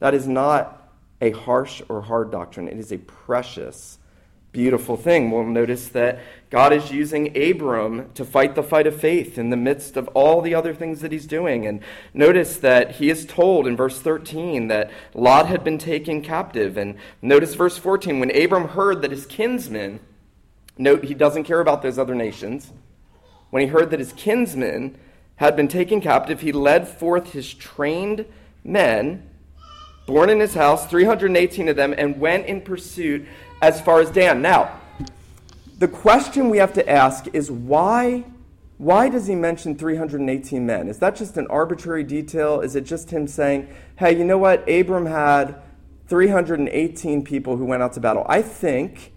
That 0.00 0.12
is 0.12 0.26
not 0.26 0.83
a 1.20 1.30
harsh 1.30 1.82
or 1.88 2.02
hard 2.02 2.30
doctrine. 2.30 2.68
It 2.68 2.78
is 2.78 2.92
a 2.92 2.98
precious, 2.98 3.98
beautiful 4.52 4.96
thing. 4.96 5.30
We'll 5.30 5.44
notice 5.44 5.88
that 5.88 6.20
God 6.50 6.72
is 6.72 6.92
using 6.92 7.36
Abram 7.36 8.10
to 8.14 8.24
fight 8.24 8.54
the 8.54 8.62
fight 8.62 8.86
of 8.86 8.98
faith 9.00 9.38
in 9.38 9.50
the 9.50 9.56
midst 9.56 9.96
of 9.96 10.08
all 10.08 10.40
the 10.40 10.54
other 10.54 10.74
things 10.74 11.00
that 11.00 11.12
he's 11.12 11.26
doing. 11.26 11.66
And 11.66 11.80
notice 12.12 12.56
that 12.58 12.92
he 12.92 13.10
is 13.10 13.26
told 13.26 13.66
in 13.66 13.76
verse 13.76 14.00
13 14.00 14.68
that 14.68 14.90
Lot 15.12 15.46
had 15.46 15.64
been 15.64 15.78
taken 15.78 16.22
captive. 16.22 16.76
And 16.76 16.96
notice 17.20 17.54
verse 17.54 17.78
14 17.78 18.20
when 18.20 18.36
Abram 18.36 18.68
heard 18.68 19.02
that 19.02 19.10
his 19.10 19.26
kinsmen, 19.26 20.00
note 20.78 21.04
he 21.04 21.14
doesn't 21.14 21.44
care 21.44 21.60
about 21.60 21.82
those 21.82 21.98
other 21.98 22.14
nations, 22.14 22.72
when 23.50 23.62
he 23.62 23.68
heard 23.68 23.90
that 23.90 24.00
his 24.00 24.12
kinsmen 24.12 24.98
had 25.36 25.56
been 25.56 25.68
taken 25.68 26.00
captive, 26.00 26.40
he 26.40 26.52
led 26.52 26.86
forth 26.86 27.32
his 27.32 27.52
trained 27.52 28.26
men 28.62 29.28
born 30.06 30.30
in 30.30 30.40
his 30.40 30.54
house, 30.54 30.86
318 30.86 31.68
of 31.68 31.76
them, 31.76 31.94
and 31.96 32.18
went 32.20 32.46
in 32.46 32.60
pursuit 32.60 33.26
as 33.62 33.80
far 33.80 34.00
as 34.00 34.10
Dan. 34.10 34.42
Now, 34.42 34.80
the 35.78 35.88
question 35.88 36.50
we 36.50 36.58
have 36.58 36.72
to 36.74 36.88
ask 36.88 37.26
is 37.32 37.50
why 37.50 38.24
why 38.76 39.08
does 39.08 39.28
he 39.28 39.36
mention 39.36 39.76
318 39.76 40.66
men? 40.66 40.88
Is 40.88 40.98
that 40.98 41.14
just 41.14 41.36
an 41.36 41.46
arbitrary 41.46 42.02
detail? 42.02 42.60
Is 42.60 42.74
it 42.74 42.82
just 42.82 43.10
him 43.10 43.28
saying, 43.28 43.68
"Hey, 43.96 44.18
you 44.18 44.24
know 44.24 44.36
what? 44.36 44.68
Abram 44.68 45.06
had 45.06 45.54
318 46.08 47.22
people 47.22 47.56
who 47.56 47.64
went 47.64 47.84
out 47.84 47.92
to 47.92 48.00
battle." 48.00 48.26
I 48.28 48.42
think 48.42 49.12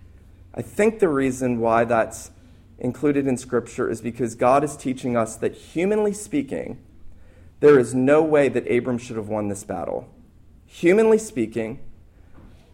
I 0.53 0.61
think 0.61 0.99
the 0.99 1.09
reason 1.09 1.59
why 1.59 1.85
that's 1.85 2.31
included 2.79 3.27
in 3.27 3.37
scripture 3.37 3.89
is 3.89 4.01
because 4.01 4.35
God 4.35 4.63
is 4.63 4.77
teaching 4.77 5.17
us 5.17 5.35
that 5.37 5.53
humanly 5.53 6.13
speaking, 6.13 6.77
there 7.59 7.79
is 7.79 7.93
no 7.93 8.23
way 8.23 8.49
that 8.49 8.71
Abram 8.71 8.97
should 8.97 9.17
have 9.17 9.27
won 9.27 9.49
this 9.49 9.63
battle 9.63 10.07
humanly 10.67 11.17
speaking, 11.17 11.79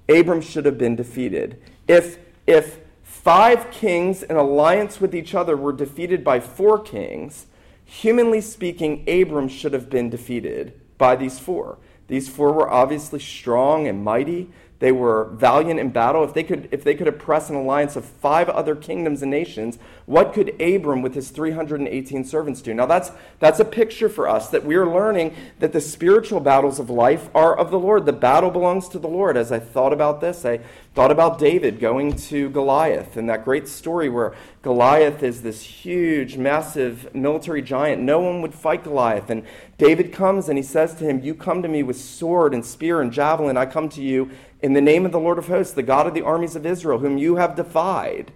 Abram 0.10 0.42
should 0.42 0.66
have 0.66 0.78
been 0.78 0.96
defeated. 0.96 1.62
If, 1.88 2.18
if 2.46 2.80
five 3.04 3.72
kings 3.72 4.24
in 4.24 4.36
alliance 4.36 5.00
with 5.00 5.16
each 5.16 5.34
other 5.34 5.56
were 5.56 5.72
defeated 5.72 6.24
by 6.24 6.42
four 6.42 6.80
kings, 6.80 7.46
humanly 7.86 8.42
speaking, 8.42 9.06
Abram 9.08 9.48
should 9.48 9.72
have 9.74 9.90
been 9.90 10.10
defeated 10.10 10.80
by 10.98 11.16
these 11.16 11.40
four. 11.40 11.78
These 12.08 12.28
four 12.28 12.52
were 12.52 12.70
obviously 12.70 13.20
strong 13.20 13.88
and 13.88 14.04
mighty. 14.04 14.50
They 14.84 14.92
were 14.92 15.30
valiant 15.32 15.80
in 15.80 15.92
battle. 15.92 16.26
If 16.26 16.34
they 16.34 16.44
could, 16.44 16.68
if 16.70 16.84
they 16.84 16.94
could 16.94 17.08
oppress 17.08 17.50
an 17.50 17.56
alliance 17.56 17.96
of 17.96 18.04
five 18.04 18.50
other 18.50 18.76
kingdoms 18.76 19.22
and 19.22 19.32
nations, 19.32 19.80
what 20.06 20.34
could 20.34 20.62
Abram 20.62 21.02
with 21.02 21.16
his 21.16 21.30
318 21.30 22.26
servants 22.26 22.62
do? 22.62 22.74
Now 22.74 22.86
that's 22.86 23.10
that's 23.40 23.62
a 23.62 23.64
picture 23.66 24.10
for 24.10 24.28
us 24.28 24.50
that 24.50 24.66
we 24.66 24.76
are 24.76 24.86
learning 24.86 25.36
that 25.60 25.72
the 25.72 25.80
spiritual 25.80 26.42
battles 26.42 26.80
of 26.80 26.90
life 26.90 27.30
are 27.34 27.58
of 27.58 27.72
the 27.72 27.80
Lord. 27.80 28.06
The 28.06 28.12
battle 28.12 28.52
belongs 28.52 28.90
to 28.90 29.00
the 29.00 29.08
Lord. 29.08 29.38
As 29.38 29.54
I 29.54 29.60
thought 29.60 29.94
about 29.94 30.20
this, 30.20 30.44
I 30.44 30.60
thought 30.94 31.12
about 31.12 31.40
David 31.40 31.80
going 31.80 32.18
to 32.18 32.50
Goliath 32.50 33.16
and 33.16 33.30
that 33.30 33.46
great 33.46 33.70
story 33.70 34.10
where 34.10 34.36
Goliath 34.64 35.24
is 35.24 35.44
this 35.44 35.62
huge, 35.62 36.36
massive 36.36 37.16
military 37.16 37.62
giant. 37.62 38.02
No 38.02 38.20
one 38.20 38.42
would 38.42 38.54
fight 38.54 38.84
Goliath. 38.84 39.30
And 39.30 39.46
David 39.84 40.14
comes 40.14 40.48
and 40.48 40.58
he 40.58 40.64
says 40.64 40.96
to 40.96 41.04
him, 41.04 41.20
You 41.20 41.36
come 41.36 41.62
to 41.62 41.68
me 41.68 41.84
with 41.84 42.00
sword 42.00 42.54
and 42.54 42.66
spear 42.66 43.02
and 43.02 43.12
javelin. 43.12 43.58
I 43.58 43.66
come 43.66 43.90
to 43.90 44.02
you 44.02 44.32
in 44.62 44.72
the 44.72 44.80
name 44.80 45.06
of 45.06 45.12
the 45.12 45.20
Lord 45.20 45.38
of 45.38 45.48
hosts, 45.48 45.74
the 45.74 45.84
God 45.84 46.08
of 46.08 46.14
the 46.14 46.22
armies 46.22 46.56
of 46.56 46.66
Israel, 46.66 47.00
whom 47.00 47.18
you 47.18 47.36
have 47.36 47.58
defied. 47.58 48.32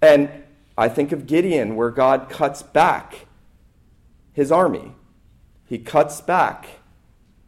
And 0.00 0.30
I 0.78 0.88
think 0.88 1.12
of 1.12 1.26
Gideon, 1.26 1.76
where 1.76 1.90
God 1.90 2.30
cuts 2.30 2.62
back 2.62 3.26
his 4.32 4.50
army. 4.50 4.94
He 5.66 5.76
cuts 5.76 6.22
back 6.22 6.68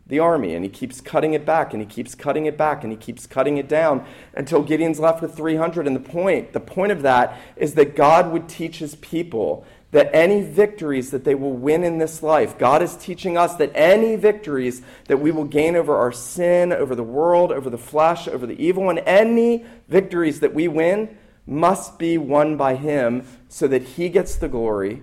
the 0.07 0.19
army 0.19 0.55
and 0.55 0.63
he 0.63 0.69
keeps 0.69 1.01
cutting 1.01 1.33
it 1.33 1.47
back 1.47 1.73
and 1.73 1.81
he 1.81 1.87
keeps 1.87 2.15
cutting 2.15 2.45
it 2.45 2.59
back 2.59 2.85
and 2.85 2.93
he 2.93 2.99
keeps 2.99 3.27
cutting 3.27 3.57
it 3.57 3.69
down 3.69 4.05
until 4.35 4.63
Gideon's 4.63 5.01
left 5.01 5.23
with 5.23 5.35
300 5.35 5.87
and 5.87 5.97
the 5.97 6.01
point 6.01 6.53
the 6.53 6.61
point 6.61 6.93
of 6.93 7.01
that 7.01 7.41
is 7.57 7.73
that 7.75 7.97
God 7.97 8.31
would 8.31 8.51
teach 8.51 8.81
his 8.81 8.97
people 8.97 9.65
that 9.93 10.11
any 10.15 10.43
victories 10.43 11.11
that 11.11 11.23
they 11.23 11.35
will 11.35 11.53
win 11.53 11.85
in 11.85 11.99
this 11.99 12.23
life, 12.23 12.59
God 12.59 12.83
is 12.83 12.97
teaching 12.97 13.37
us 13.37 13.55
that 13.57 13.71
any 13.75 14.17
victories 14.17 14.83
that 15.07 15.19
we 15.19 15.31
will 15.31 15.45
gain 15.45 15.77
over 15.77 15.95
our 15.95 16.13
sin, 16.13 16.73
over 16.73 16.95
the 16.95 17.03
world, 17.03 17.53
over 17.53 17.69
the 17.69 17.79
flesh, 17.79 18.27
over 18.27 18.47
the 18.47 18.61
evil 18.61 18.89
and 18.89 18.99
any 19.01 19.65
victories 19.89 20.41
that 20.41 20.55
we 20.55 20.67
win 20.67 21.17
must 21.47 21.99
be 21.99 22.17
won 22.17 22.57
by 22.57 22.75
Him 22.75 23.27
so 23.51 23.69
that 23.69 23.83
He 23.83 24.09
gets 24.09 24.37
the 24.37 24.49
glory 24.49 25.03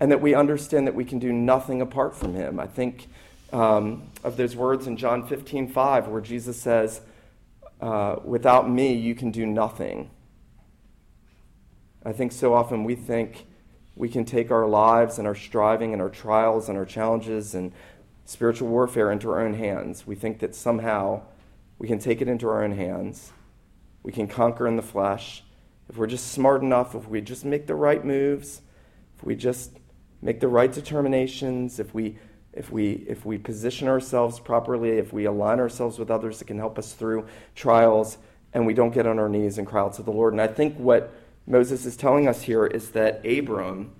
and 0.00 0.10
that 0.10 0.20
we 0.20 0.34
understand 0.34 0.88
that 0.88 0.94
we 0.94 1.04
can 1.04 1.20
do 1.20 1.32
nothing 1.32 1.80
apart 1.80 2.16
from 2.16 2.34
Him. 2.34 2.58
I 2.58 2.66
think 2.66 3.08
um, 3.52 4.10
of 4.24 4.36
those 4.36 4.56
words 4.56 4.88
in 4.88 4.96
John 4.96 5.24
15 5.28 5.68
5, 5.68 6.08
where 6.08 6.20
Jesus 6.20 6.60
says, 6.60 7.00
uh, 7.80 8.16
Without 8.24 8.68
me, 8.68 8.92
you 8.92 9.14
can 9.14 9.30
do 9.30 9.46
nothing. 9.46 10.10
I 12.04 12.12
think 12.12 12.32
so 12.32 12.54
often 12.54 12.82
we 12.82 12.96
think 12.96 13.46
we 14.00 14.08
can 14.08 14.24
take 14.24 14.50
our 14.50 14.66
lives 14.66 15.18
and 15.18 15.28
our 15.28 15.34
striving 15.34 15.92
and 15.92 16.00
our 16.00 16.08
trials 16.08 16.70
and 16.70 16.78
our 16.78 16.86
challenges 16.86 17.54
and 17.54 17.70
spiritual 18.24 18.66
warfare 18.66 19.12
into 19.12 19.28
our 19.28 19.42
own 19.42 19.52
hands. 19.52 20.06
We 20.06 20.14
think 20.14 20.38
that 20.38 20.54
somehow 20.54 21.20
we 21.78 21.86
can 21.86 21.98
take 21.98 22.22
it 22.22 22.26
into 22.26 22.48
our 22.48 22.64
own 22.64 22.72
hands. 22.72 23.30
We 24.02 24.10
can 24.10 24.26
conquer 24.26 24.66
in 24.66 24.76
the 24.76 24.82
flesh. 24.82 25.44
If 25.90 25.98
we're 25.98 26.06
just 26.06 26.32
smart 26.32 26.62
enough, 26.62 26.94
if 26.94 27.08
we 27.08 27.20
just 27.20 27.44
make 27.44 27.66
the 27.66 27.74
right 27.74 28.02
moves, 28.02 28.62
if 29.18 29.22
we 29.22 29.36
just 29.36 29.78
make 30.22 30.40
the 30.40 30.48
right 30.48 30.72
determinations, 30.72 31.78
if 31.78 31.92
we 31.92 32.16
if 32.54 32.72
we 32.72 33.04
if 33.06 33.26
we 33.26 33.36
position 33.36 33.86
ourselves 33.86 34.40
properly, 34.40 34.92
if 34.92 35.12
we 35.12 35.26
align 35.26 35.60
ourselves 35.60 35.98
with 35.98 36.10
others 36.10 36.38
that 36.38 36.46
can 36.46 36.56
help 36.58 36.78
us 36.78 36.94
through 36.94 37.26
trials 37.54 38.16
and 38.54 38.64
we 38.64 38.72
don't 38.72 38.94
get 38.94 39.06
on 39.06 39.18
our 39.18 39.28
knees 39.28 39.58
and 39.58 39.66
cry 39.66 39.82
out 39.82 39.92
to 39.94 40.02
the 40.02 40.10
Lord. 40.10 40.32
And 40.32 40.40
I 40.40 40.46
think 40.46 40.78
what 40.78 41.12
Moses 41.46 41.84
is 41.86 41.96
telling 41.96 42.28
us 42.28 42.42
here 42.42 42.66
is 42.66 42.90
that 42.90 43.24
Abram 43.26 43.92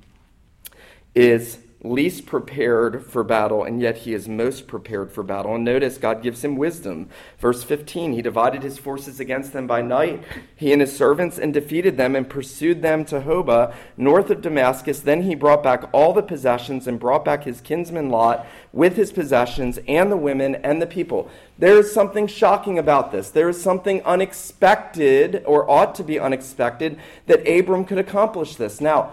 is 1.14 1.58
least 1.82 2.26
prepared 2.26 3.06
for 3.06 3.24
battle, 3.24 3.64
and 3.64 3.80
yet 3.80 3.98
he 3.98 4.12
is 4.12 4.28
most 4.28 4.66
prepared 4.66 5.10
for 5.10 5.22
battle. 5.22 5.54
And 5.54 5.64
notice 5.64 5.96
God 5.96 6.22
gives 6.22 6.44
him 6.44 6.56
wisdom. 6.56 7.08
Verse 7.38 7.62
15 7.62 8.12
He 8.12 8.22
divided 8.22 8.62
his 8.62 8.78
forces 8.78 9.18
against 9.18 9.52
them 9.52 9.66
by 9.66 9.80
night, 9.80 10.22
he 10.54 10.72
and 10.72 10.80
his 10.80 10.94
servants, 10.94 11.38
and 11.38 11.54
defeated 11.54 11.96
them 11.96 12.14
and 12.14 12.28
pursued 12.28 12.82
them 12.82 13.04
to 13.06 13.22
Hobah, 13.22 13.74
north 13.96 14.30
of 14.30 14.42
Damascus. 14.42 15.00
Then 15.00 15.22
he 15.22 15.34
brought 15.34 15.62
back 15.62 15.88
all 15.92 16.12
the 16.12 16.22
possessions 16.22 16.86
and 16.86 17.00
brought 17.00 17.24
back 17.24 17.44
his 17.44 17.60
kinsman 17.60 18.10
Lot 18.10 18.46
with 18.72 18.96
his 18.96 19.12
possessions 19.12 19.78
and 19.88 20.12
the 20.12 20.16
women 20.16 20.56
and 20.56 20.82
the 20.82 20.86
people. 20.86 21.30
There 21.58 21.78
is 21.78 21.92
something 21.92 22.26
shocking 22.26 22.78
about 22.78 23.12
this. 23.12 23.30
There 23.30 23.48
is 23.48 23.62
something 23.62 24.02
unexpected, 24.04 25.42
or 25.46 25.68
ought 25.70 25.94
to 25.96 26.04
be 26.04 26.18
unexpected, 26.18 26.98
that 27.26 27.46
Abram 27.48 27.84
could 27.84 27.98
accomplish 27.98 28.56
this. 28.56 28.80
Now, 28.80 29.12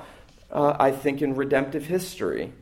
uh, 0.51 0.75
I 0.79 0.91
think, 0.91 1.21
in 1.21 1.35
redemptive 1.35 1.85
history. 1.85 2.53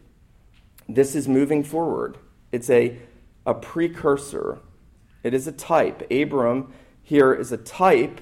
This 0.87 1.15
is 1.15 1.27
moving 1.27 1.63
forward. 1.63 2.17
It's 2.51 2.69
a, 2.69 2.97
a 3.45 3.53
precursor, 3.53 4.59
it 5.23 5.33
is 5.33 5.47
a 5.47 5.51
type. 5.51 6.09
Abram 6.11 6.73
here 7.01 7.33
is 7.33 7.51
a 7.51 7.57
type 7.57 8.21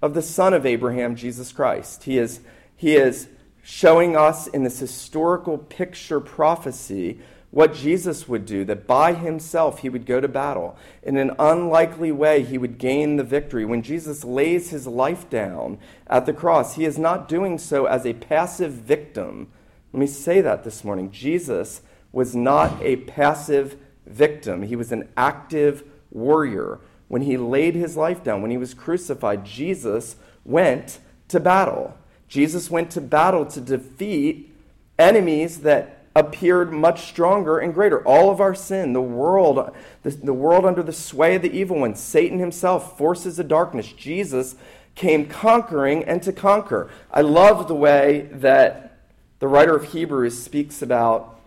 of 0.00 0.14
the 0.14 0.22
son 0.22 0.54
of 0.54 0.64
Abraham, 0.64 1.16
Jesus 1.16 1.52
Christ. 1.52 2.04
He 2.04 2.18
is, 2.18 2.40
he 2.76 2.96
is 2.96 3.28
showing 3.62 4.16
us 4.16 4.46
in 4.46 4.64
this 4.64 4.78
historical 4.78 5.58
picture 5.58 6.20
prophecy 6.20 7.20
what 7.50 7.74
Jesus 7.74 8.28
would 8.28 8.44
do, 8.44 8.64
that 8.66 8.86
by 8.86 9.14
himself 9.14 9.78
he 9.78 9.88
would 9.88 10.04
go 10.04 10.20
to 10.20 10.28
battle. 10.28 10.76
In 11.02 11.16
an 11.16 11.32
unlikely 11.38 12.12
way, 12.12 12.42
he 12.42 12.58
would 12.58 12.78
gain 12.78 13.16
the 13.16 13.24
victory. 13.24 13.64
When 13.64 13.82
Jesus 13.82 14.22
lays 14.22 14.70
his 14.70 14.86
life 14.86 15.30
down 15.30 15.78
at 16.06 16.26
the 16.26 16.34
cross, 16.34 16.74
he 16.74 16.84
is 16.84 16.98
not 16.98 17.28
doing 17.28 17.56
so 17.58 17.86
as 17.86 18.04
a 18.04 18.12
passive 18.12 18.72
victim. 18.72 19.48
Let 19.92 20.00
me 20.00 20.06
say 20.06 20.42
that 20.42 20.64
this 20.64 20.84
morning. 20.84 21.10
Jesus 21.10 21.80
was 22.12 22.36
not 22.36 22.82
a 22.82 22.96
passive 22.96 23.76
victim, 24.06 24.62
he 24.62 24.76
was 24.76 24.92
an 24.92 25.08
active 25.16 25.84
warrior. 26.10 26.80
When 27.08 27.22
he 27.22 27.38
laid 27.38 27.74
his 27.74 27.96
life 27.96 28.22
down, 28.22 28.42
when 28.42 28.50
he 28.50 28.58
was 28.58 28.74
crucified, 28.74 29.46
Jesus 29.46 30.16
went 30.44 30.98
to 31.28 31.40
battle. 31.40 31.96
Jesus 32.28 32.70
went 32.70 32.90
to 32.90 33.00
battle 33.00 33.46
to 33.46 33.60
defeat 33.60 34.54
enemies 34.98 35.60
that 35.60 35.97
appeared 36.18 36.72
much 36.72 37.06
stronger 37.06 37.58
and 37.58 37.72
greater. 37.72 38.02
All 38.06 38.30
of 38.30 38.40
our 38.40 38.54
sin, 38.54 38.92
the 38.92 39.00
world, 39.00 39.74
the, 40.02 40.10
the 40.10 40.34
world 40.34 40.64
under 40.64 40.82
the 40.82 40.92
sway 40.92 41.36
of 41.36 41.42
the 41.42 41.56
evil 41.56 41.80
one, 41.80 41.94
Satan 41.94 42.38
himself, 42.38 42.98
forces 42.98 43.38
of 43.38 43.48
darkness, 43.48 43.92
Jesus 43.92 44.56
came 44.94 45.26
conquering 45.26 46.02
and 46.04 46.22
to 46.24 46.32
conquer. 46.32 46.90
I 47.10 47.20
love 47.20 47.68
the 47.68 47.74
way 47.74 48.28
that 48.32 48.98
the 49.38 49.48
writer 49.48 49.76
of 49.76 49.92
Hebrews 49.92 50.42
speaks 50.42 50.82
about. 50.82 51.38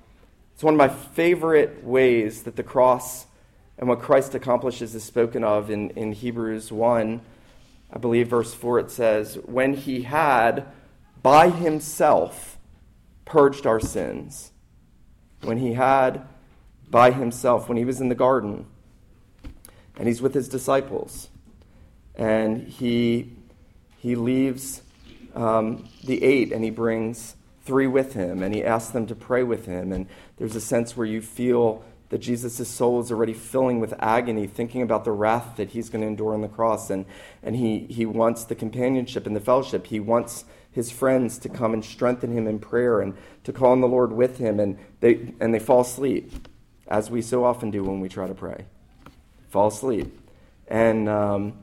It's 0.53 0.63
one 0.63 0.75
of 0.75 0.77
my 0.77 0.87
favorite 0.87 1.83
ways 1.83 2.43
that 2.43 2.55
the 2.55 2.63
cross 2.63 3.25
and 3.77 3.89
what 3.89 3.99
Christ 3.99 4.35
accomplishes 4.35 4.95
is 4.95 5.03
spoken 5.03 5.43
of 5.43 5.69
in, 5.69 5.89
in 5.91 6.13
Hebrews 6.13 6.71
1. 6.71 7.19
I 7.91 7.97
believe 7.97 8.29
verse 8.29 8.53
4 8.53 8.79
it 8.79 8.91
says, 8.91 9.35
When 9.43 9.73
he 9.73 10.03
had 10.03 10.65
by 11.21 11.49
himself 11.49 12.57
purged 13.25 13.65
our 13.65 13.79
sins 13.79 14.51
when 15.43 15.57
he 15.57 15.73
had 15.73 16.27
by 16.89 17.11
himself, 17.11 17.67
when 17.67 17.77
he 17.77 17.85
was 17.85 18.01
in 18.01 18.09
the 18.09 18.15
garden, 18.15 18.65
and 19.97 20.07
he's 20.07 20.21
with 20.21 20.33
his 20.33 20.47
disciples, 20.47 21.29
and 22.15 22.67
he, 22.67 23.31
he 23.97 24.15
leaves 24.15 24.81
um, 25.35 25.87
the 26.03 26.23
eight 26.23 26.51
and 26.51 26.63
he 26.63 26.69
brings 26.69 27.35
three 27.63 27.87
with 27.87 28.13
him, 28.13 28.41
and 28.41 28.53
he 28.53 28.63
asks 28.63 28.91
them 28.91 29.07
to 29.07 29.15
pray 29.15 29.43
with 29.43 29.65
him. 29.65 29.91
And 29.91 30.07
there's 30.37 30.55
a 30.55 30.61
sense 30.61 30.97
where 30.97 31.05
you 31.05 31.21
feel 31.21 31.83
that 32.09 32.17
Jesus' 32.17 32.67
soul 32.67 32.99
is 32.99 33.11
already 33.11 33.33
filling 33.33 33.79
with 33.79 33.93
agony, 33.99 34.45
thinking 34.47 34.81
about 34.81 35.05
the 35.05 35.11
wrath 35.11 35.55
that 35.55 35.69
he's 35.69 35.89
going 35.89 36.01
to 36.01 36.07
endure 36.07 36.33
on 36.33 36.41
the 36.41 36.49
cross. 36.49 36.89
And, 36.89 37.05
and 37.41 37.55
he, 37.55 37.85
he 37.89 38.05
wants 38.05 38.43
the 38.43 38.55
companionship 38.55 39.25
and 39.25 39.35
the 39.35 39.39
fellowship. 39.39 39.87
He 39.87 39.99
wants 39.99 40.43
his 40.71 40.89
friends 40.89 41.37
to 41.39 41.49
come 41.49 41.73
and 41.73 41.83
strengthen 41.83 42.31
him 42.31 42.47
in 42.47 42.59
prayer 42.59 43.01
and 43.01 43.15
to 43.43 43.51
call 43.51 43.71
on 43.71 43.81
the 43.81 43.87
Lord 43.87 44.11
with 44.13 44.37
him, 44.37 44.59
and 44.59 44.77
they, 45.01 45.33
and 45.39 45.53
they 45.53 45.59
fall 45.59 45.81
asleep, 45.81 46.47
as 46.87 47.09
we 47.09 47.21
so 47.21 47.43
often 47.43 47.71
do 47.71 47.83
when 47.83 47.99
we 47.99 48.09
try 48.09 48.27
to 48.27 48.33
pray. 48.33 48.65
Fall 49.49 49.67
asleep. 49.67 50.17
And, 50.67 51.09
um, 51.09 51.53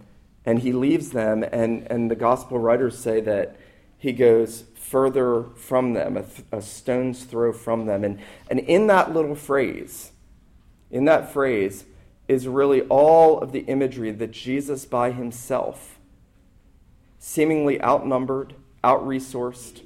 and 0.45 0.59
he 0.59 0.73
leaves 0.73 1.11
them, 1.11 1.43
and, 1.43 1.87
and 1.91 2.11
the 2.11 2.17
gospel 2.17 2.59
writers 2.59 2.99
say 2.99 3.21
that 3.23 3.57
he 3.97 4.13
goes 4.13 4.65
further 4.75 5.45
from 5.57 5.93
them, 5.93 6.17
a, 6.17 6.23
th- 6.23 6.45
a 6.53 6.63
stone's 6.63 7.25
throw 7.25 7.53
from 7.53 7.87
them. 7.87 8.05
And, 8.05 8.21
and 8.51 8.61
in 8.61 8.87
that 8.87 9.13
little 9.13 9.35
phrase, 9.35 10.13
in 10.91 11.05
that 11.07 11.33
phrase, 11.33 11.85
is 12.27 12.47
really 12.47 12.83
all 12.83 13.41
of 13.41 13.53
the 13.53 13.61
imagery 13.61 14.11
that 14.11 14.31
Jesus 14.31 14.85
by 14.85 15.13
himself, 15.13 15.99
seemingly 17.19 17.83
outnumbered, 17.83 18.55
out 18.83 19.07
resourced, 19.07 19.83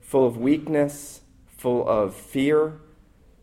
full 0.00 0.26
of 0.26 0.36
weakness, 0.36 1.22
full 1.46 1.88
of 1.88 2.14
fear, 2.14 2.80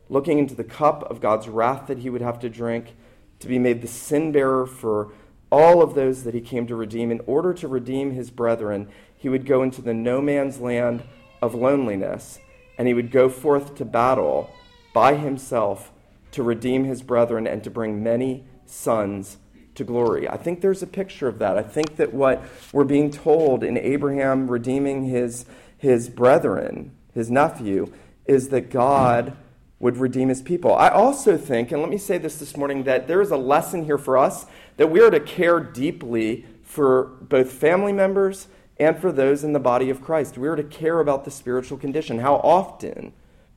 looking 0.09 0.37
into 0.37 0.55
the 0.55 0.63
cup 0.63 1.09
of 1.09 1.21
God's 1.21 1.47
wrath 1.47 1.87
that 1.87 1.99
he 1.99 2.09
would 2.09 2.21
have 2.21 2.39
to 2.39 2.49
drink, 2.49 2.95
to 3.39 3.47
be 3.47 3.57
made 3.57 3.81
the 3.81 3.87
sin 3.87 4.31
bearer 4.31 4.65
for 4.65 5.11
all 5.51 5.81
of 5.81 5.95
those 5.95 6.23
that 6.23 6.33
he 6.33 6.41
came 6.41 6.67
to 6.67 6.75
redeem. 6.75 7.11
In 7.11 7.21
order 7.25 7.53
to 7.55 7.67
redeem 7.67 8.11
his 8.11 8.29
brethren, 8.29 8.87
he 9.15 9.29
would 9.29 9.45
go 9.45 9.63
into 9.63 9.81
the 9.81 9.93
no 9.93 10.21
man's 10.21 10.59
land 10.59 11.03
of 11.41 11.55
loneliness, 11.55 12.39
and 12.77 12.87
he 12.87 12.93
would 12.93 13.11
go 13.11 13.29
forth 13.29 13.75
to 13.75 13.85
battle 13.85 14.49
by 14.93 15.15
himself 15.15 15.91
to 16.31 16.43
redeem 16.43 16.85
his 16.85 17.01
brethren 17.01 17.47
and 17.47 17.63
to 17.63 17.69
bring 17.69 18.03
many 18.03 18.45
sons 18.65 19.37
to 19.75 19.83
glory. 19.83 20.27
I 20.27 20.37
think 20.37 20.61
there's 20.61 20.83
a 20.83 20.87
picture 20.87 21.27
of 21.27 21.39
that. 21.39 21.57
I 21.57 21.63
think 21.63 21.95
that 21.97 22.13
what 22.13 22.43
we're 22.71 22.83
being 22.83 23.09
told 23.11 23.63
in 23.63 23.77
Abraham 23.77 24.49
redeeming 24.49 25.05
his, 25.05 25.45
his 25.77 26.09
brethren, 26.09 26.91
his 27.13 27.31
nephew, 27.31 27.91
is 28.25 28.49
that 28.49 28.69
God 28.69 29.35
would 29.79 29.97
redeem 29.97 30.29
his 30.29 30.41
people. 30.41 30.75
I 30.75 30.89
also 30.89 31.37
think, 31.37 31.71
and 31.71 31.81
let 31.81 31.89
me 31.89 31.97
say 31.97 32.17
this 32.17 32.37
this 32.37 32.55
morning, 32.55 32.83
that 32.83 33.07
there 33.07 33.21
is 33.21 33.31
a 33.31 33.37
lesson 33.37 33.85
here 33.85 33.97
for 33.97 34.17
us 34.17 34.45
that 34.77 34.91
we 34.91 35.01
are 35.01 35.09
to 35.09 35.19
care 35.19 35.59
deeply 35.59 36.45
for 36.63 37.05
both 37.21 37.51
family 37.51 37.91
members 37.91 38.47
and 38.79 38.97
for 38.97 39.11
those 39.11 39.43
in 39.43 39.53
the 39.53 39.59
body 39.59 39.89
of 39.89 40.01
Christ. 40.01 40.37
We 40.37 40.47
are 40.47 40.55
to 40.55 40.63
care 40.63 40.99
about 40.99 41.25
the 41.25 41.31
spiritual 41.31 41.77
condition. 41.77 42.19
How 42.19 42.35
often 42.35 43.13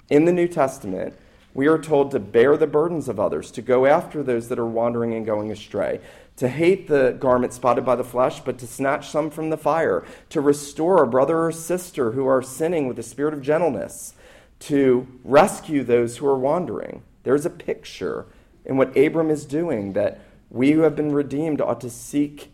in 0.08 0.24
the 0.24 0.32
New 0.32 0.48
Testament 0.48 1.14
we 1.54 1.68
are 1.68 1.78
told 1.78 2.10
to 2.10 2.18
bear 2.18 2.56
the 2.56 2.66
burdens 2.66 3.08
of 3.08 3.20
others, 3.20 3.50
to 3.52 3.62
go 3.62 3.86
after 3.86 4.22
those 4.22 4.48
that 4.48 4.58
are 4.58 4.66
wandering 4.66 5.14
and 5.14 5.24
going 5.24 5.52
astray, 5.52 6.00
to 6.36 6.48
hate 6.48 6.88
the 6.88 7.16
garment 7.20 7.52
spotted 7.52 7.84
by 7.86 7.94
the 7.94 8.02
flesh, 8.02 8.40
but 8.40 8.58
to 8.58 8.66
snatch 8.66 9.08
some 9.08 9.30
from 9.30 9.50
the 9.50 9.56
fire, 9.56 10.04
to 10.30 10.40
restore 10.40 11.02
a 11.02 11.06
brother 11.06 11.44
or 11.44 11.52
sister 11.52 12.12
who 12.12 12.26
are 12.26 12.42
sinning 12.42 12.88
with 12.88 12.98
a 12.98 13.04
spirit 13.04 13.32
of 13.32 13.40
gentleness, 13.40 14.14
to 14.58 15.06
rescue 15.22 15.84
those 15.84 16.16
who 16.16 16.26
are 16.26 16.38
wandering. 16.38 17.02
There's 17.22 17.46
a 17.46 17.50
picture 17.50 18.26
in 18.64 18.76
what 18.76 18.96
Abram 18.96 19.30
is 19.30 19.44
doing 19.44 19.92
that 19.92 20.20
we 20.50 20.72
who 20.72 20.80
have 20.80 20.96
been 20.96 21.12
redeemed 21.12 21.60
ought 21.60 21.80
to 21.82 21.90
seek 21.90 22.52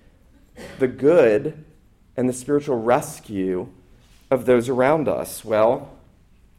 the 0.78 0.88
good 0.88 1.64
and 2.16 2.28
the 2.28 2.34
spiritual 2.34 2.80
rescue 2.80 3.68
of 4.30 4.44
those 4.44 4.68
around 4.68 5.08
us. 5.08 5.44
Well, 5.44 5.90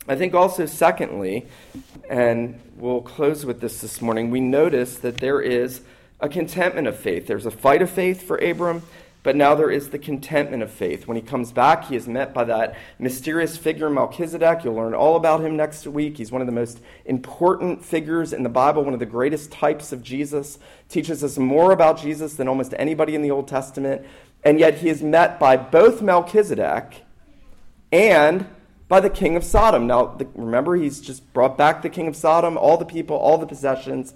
I 0.08 0.16
think 0.16 0.34
also, 0.34 0.66
secondly, 0.66 1.46
and 2.10 2.60
we'll 2.76 3.02
close 3.02 3.46
with 3.46 3.62
this 3.62 3.82
this 3.82 4.02
morning, 4.02 4.32
we 4.32 4.40
notice 4.40 4.98
that 4.98 5.18
there 5.18 5.40
is 5.40 5.82
a 6.20 6.28
contentment 6.28 6.88
of 6.88 6.98
faith. 6.98 7.28
There's 7.28 7.46
a 7.46 7.52
fight 7.52 7.84
of 7.84 7.90
faith 7.90 8.24
for 8.24 8.38
Abram, 8.38 8.82
but 9.22 9.36
now 9.36 9.54
there 9.54 9.70
is 9.70 9.90
the 9.90 10.00
contentment 10.00 10.64
of 10.64 10.72
faith. 10.72 11.06
When 11.06 11.18
he 11.18 11.22
comes 11.22 11.52
back, 11.52 11.86
he 11.86 11.96
is 11.96 12.08
met 12.08 12.34
by 12.34 12.46
that 12.46 12.76
mysterious 12.98 13.58
figure, 13.58 13.92
Melchizedek. 13.92 14.64
You'll 14.64 14.74
learn 14.74 14.96
all 14.96 15.16
about 15.16 15.42
him 15.42 15.56
next 15.56 15.86
week. 15.86 16.18
He's 16.18 16.32
one 16.32 16.42
of 16.42 16.48
the 16.48 16.52
most 16.52 16.80
important 17.06 17.86
figures 17.86 18.34
in 18.34 18.42
the 18.42 18.50
Bible, 18.50 18.84
one 18.84 18.96
of 18.96 19.00
the 19.00 19.06
greatest 19.06 19.52
types 19.52 19.92
of 19.92 20.02
Jesus, 20.02 20.58
teaches 20.90 21.24
us 21.24 21.38
more 21.38 21.72
about 21.72 22.00
Jesus 22.00 22.34
than 22.34 22.48
almost 22.48 22.74
anybody 22.80 23.14
in 23.14 23.22
the 23.22 23.30
Old 23.30 23.48
Testament. 23.48 24.04
And 24.44 24.60
yet 24.60 24.80
he 24.80 24.90
is 24.90 25.04
met 25.04 25.40
by 25.40 25.58
both 25.58 26.02
Melchizedek 26.02 27.04
and 27.92 28.48
by 28.91 28.99
the 28.99 29.10
king 29.10 29.38
of 29.38 29.43
Sodom. 29.45 29.88
Now, 29.88 30.08
the, 30.08 30.27
remember, 30.36 30.75
he's 30.75 30.99
just 30.99 31.32
brought 31.32 31.58
back 31.58 31.82
the 31.82 31.89
king 31.89 32.10
of 32.10 32.15
Sodom, 32.17 32.58
all 32.58 32.75
the 32.75 32.84
people, 32.84 33.15
all 33.15 33.38
the 33.38 33.45
possessions. 33.45 34.13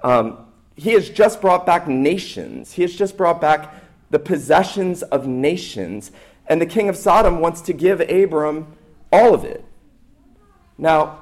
Um, 0.00 0.44
he 0.74 0.94
has 0.94 1.08
just 1.08 1.40
brought 1.40 1.64
back 1.64 1.86
nations. 1.86 2.72
He 2.72 2.82
has 2.82 2.92
just 2.96 3.16
brought 3.16 3.40
back 3.40 3.72
the 4.10 4.18
possessions 4.18 5.04
of 5.04 5.28
nations. 5.28 6.10
And 6.48 6.60
the 6.60 6.66
king 6.66 6.88
of 6.88 6.96
Sodom 6.96 7.38
wants 7.38 7.60
to 7.60 7.72
give 7.72 8.00
Abram 8.00 8.76
all 9.12 9.34
of 9.34 9.44
it. 9.44 9.64
Now, 10.76 11.20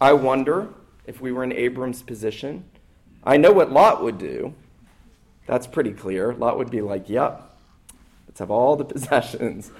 I 0.00 0.12
wonder 0.12 0.68
if 1.06 1.20
we 1.20 1.32
were 1.32 1.42
in 1.42 1.52
Abram's 1.52 2.00
position. 2.00 2.62
I 3.24 3.38
know 3.38 3.50
what 3.50 3.72
Lot 3.72 4.04
would 4.04 4.18
do. 4.18 4.54
That's 5.48 5.66
pretty 5.66 5.94
clear. 5.94 6.32
Lot 6.32 6.58
would 6.58 6.70
be 6.70 6.80
like, 6.80 7.08
yep, 7.08 7.52
let's 8.28 8.38
have 8.38 8.52
all 8.52 8.76
the 8.76 8.84
possessions. 8.94 9.72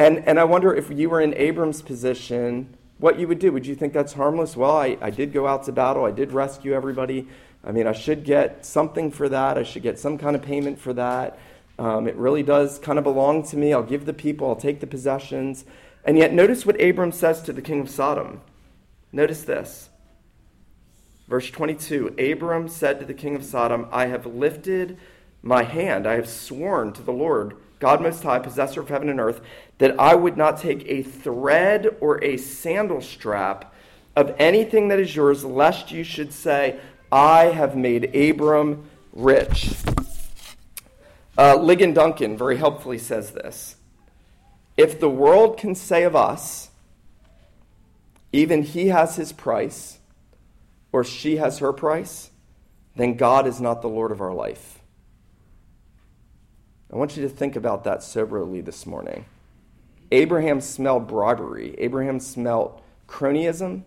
And, 0.00 0.26
and 0.26 0.40
I 0.40 0.44
wonder 0.44 0.74
if 0.74 0.90
you 0.90 1.10
were 1.10 1.20
in 1.20 1.34
Abram's 1.34 1.82
position, 1.82 2.74
what 2.96 3.18
you 3.18 3.28
would 3.28 3.38
do. 3.38 3.52
Would 3.52 3.66
you 3.66 3.74
think 3.74 3.92
that's 3.92 4.14
harmless? 4.14 4.56
Well, 4.56 4.74
I, 4.74 4.96
I 4.98 5.10
did 5.10 5.30
go 5.30 5.46
out 5.46 5.64
to 5.64 5.72
battle, 5.72 6.06
I 6.06 6.10
did 6.10 6.32
rescue 6.32 6.72
everybody. 6.72 7.28
I 7.62 7.72
mean, 7.72 7.86
I 7.86 7.92
should 7.92 8.24
get 8.24 8.64
something 8.64 9.10
for 9.10 9.28
that, 9.28 9.58
I 9.58 9.62
should 9.62 9.82
get 9.82 9.98
some 9.98 10.16
kind 10.16 10.34
of 10.34 10.40
payment 10.40 10.78
for 10.78 10.94
that. 10.94 11.38
Um, 11.78 12.08
it 12.08 12.16
really 12.16 12.42
does 12.42 12.78
kind 12.78 12.96
of 12.96 13.04
belong 13.04 13.42
to 13.48 13.58
me. 13.58 13.74
I'll 13.74 13.82
give 13.82 14.06
the 14.06 14.14
people, 14.14 14.48
I'll 14.48 14.56
take 14.56 14.80
the 14.80 14.86
possessions. 14.86 15.66
And 16.02 16.16
yet, 16.16 16.32
notice 16.32 16.64
what 16.64 16.80
Abram 16.80 17.12
says 17.12 17.42
to 17.42 17.52
the 17.52 17.60
king 17.60 17.80
of 17.80 17.90
Sodom. 17.90 18.40
Notice 19.12 19.42
this. 19.42 19.90
Verse 21.28 21.50
22 21.50 22.14
Abram 22.18 22.68
said 22.68 23.00
to 23.00 23.04
the 23.04 23.12
king 23.12 23.36
of 23.36 23.44
Sodom, 23.44 23.86
I 23.92 24.06
have 24.06 24.24
lifted 24.24 24.96
my 25.42 25.62
hand, 25.64 26.06
I 26.06 26.14
have 26.14 26.26
sworn 26.26 26.94
to 26.94 27.02
the 27.02 27.12
Lord, 27.12 27.54
God 27.80 28.02
Most 28.02 28.22
High, 28.22 28.38
possessor 28.38 28.80
of 28.80 28.88
heaven 28.88 29.08
and 29.08 29.18
earth, 29.18 29.40
that 29.78 29.98
I 29.98 30.14
would 30.14 30.36
not 30.36 30.60
take 30.60 30.84
a 30.86 31.02
thread 31.02 31.96
or 32.00 32.22
a 32.22 32.36
sandal 32.36 33.00
strap 33.00 33.74
of 34.14 34.34
anything 34.38 34.88
that 34.88 35.00
is 35.00 35.16
yours, 35.16 35.44
lest 35.44 35.90
you 35.90 36.04
should 36.04 36.32
say, 36.32 36.78
I 37.10 37.46
have 37.46 37.76
made 37.76 38.14
Abram 38.14 38.88
rich. 39.12 39.74
Uh, 41.38 41.56
Ligon 41.56 41.94
Duncan 41.94 42.36
very 42.36 42.58
helpfully 42.58 42.98
says 42.98 43.30
this 43.30 43.76
If 44.76 45.00
the 45.00 45.08
world 45.08 45.56
can 45.56 45.74
say 45.74 46.04
of 46.04 46.14
us, 46.14 46.70
even 48.30 48.62
he 48.62 48.88
has 48.88 49.16
his 49.16 49.32
price, 49.32 49.98
or 50.92 51.02
she 51.02 51.36
has 51.36 51.58
her 51.58 51.72
price, 51.72 52.30
then 52.94 53.14
God 53.14 53.46
is 53.46 53.60
not 53.60 53.80
the 53.80 53.88
Lord 53.88 54.12
of 54.12 54.20
our 54.20 54.34
life. 54.34 54.79
I 56.92 56.96
want 56.96 57.16
you 57.16 57.22
to 57.22 57.28
think 57.28 57.56
about 57.56 57.84
that 57.84 58.02
soberly 58.02 58.60
this 58.60 58.84
morning. 58.84 59.26
Abraham 60.10 60.60
smelled 60.60 61.06
bribery, 61.06 61.74
Abraham 61.78 62.18
smelled 62.18 62.80
cronyism. 63.08 63.82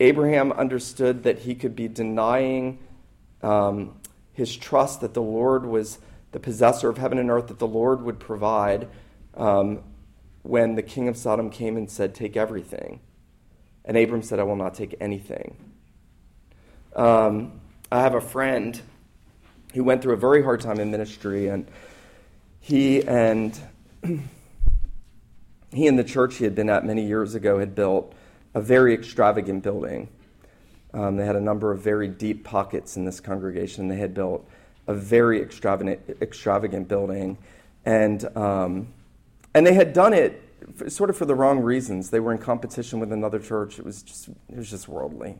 Abraham 0.00 0.52
understood 0.52 1.22
that 1.22 1.40
he 1.40 1.54
could 1.54 1.76
be 1.76 1.88
denying 1.88 2.80
um, 3.42 3.94
his 4.32 4.56
trust 4.56 5.00
that 5.00 5.14
the 5.14 5.22
Lord 5.22 5.64
was 5.64 5.98
the 6.32 6.40
possessor 6.40 6.88
of 6.88 6.98
heaven 6.98 7.16
and 7.16 7.30
earth, 7.30 7.46
that 7.46 7.60
the 7.60 7.66
Lord 7.66 8.02
would 8.02 8.18
provide 8.18 8.88
um, 9.34 9.82
when 10.42 10.74
the 10.74 10.82
king 10.82 11.06
of 11.08 11.16
Sodom 11.16 11.48
came 11.48 11.76
and 11.76 11.88
said, 11.88 12.14
Take 12.14 12.36
everything. 12.36 13.00
And 13.84 13.96
Abram 13.96 14.22
said, 14.22 14.40
I 14.40 14.42
will 14.42 14.56
not 14.56 14.74
take 14.74 14.96
anything. 15.00 15.56
Um, 16.96 17.60
I 17.92 18.00
have 18.00 18.14
a 18.14 18.20
friend 18.20 18.80
who 19.74 19.84
went 19.84 20.02
through 20.02 20.14
a 20.14 20.18
very 20.18 20.42
hard 20.42 20.60
time 20.60 20.80
in 20.80 20.90
ministry, 20.90 21.46
and 21.46 21.68
he 22.64 23.02
and 23.02 23.60
he 25.70 25.86
and 25.86 25.98
the 25.98 26.04
church 26.04 26.36
he 26.36 26.44
had 26.44 26.54
been 26.54 26.70
at 26.70 26.86
many 26.86 27.06
years 27.06 27.34
ago 27.34 27.58
had 27.58 27.74
built 27.74 28.14
a 28.54 28.60
very 28.62 28.94
extravagant 28.94 29.62
building. 29.62 30.08
Um, 30.94 31.16
they 31.16 31.26
had 31.26 31.36
a 31.36 31.42
number 31.42 31.72
of 31.72 31.82
very 31.82 32.08
deep 32.08 32.42
pockets 32.42 32.96
in 32.96 33.04
this 33.04 33.20
congregation. 33.20 33.88
They 33.88 33.98
had 33.98 34.14
built 34.14 34.48
a 34.86 34.94
very 34.94 35.42
extravagant, 35.42 36.00
extravagant 36.22 36.88
building, 36.88 37.36
and 37.84 38.34
um, 38.34 38.88
and 39.52 39.66
they 39.66 39.74
had 39.74 39.92
done 39.92 40.14
it 40.14 40.40
sort 40.88 41.10
of 41.10 41.18
for 41.18 41.26
the 41.26 41.34
wrong 41.34 41.60
reasons. 41.60 42.08
They 42.08 42.20
were 42.20 42.32
in 42.32 42.38
competition 42.38 42.98
with 42.98 43.12
another 43.12 43.40
church. 43.40 43.78
It 43.78 43.84
was 43.84 44.02
just 44.02 44.28
it 44.28 44.56
was 44.56 44.70
just 44.70 44.88
worldly. 44.88 45.36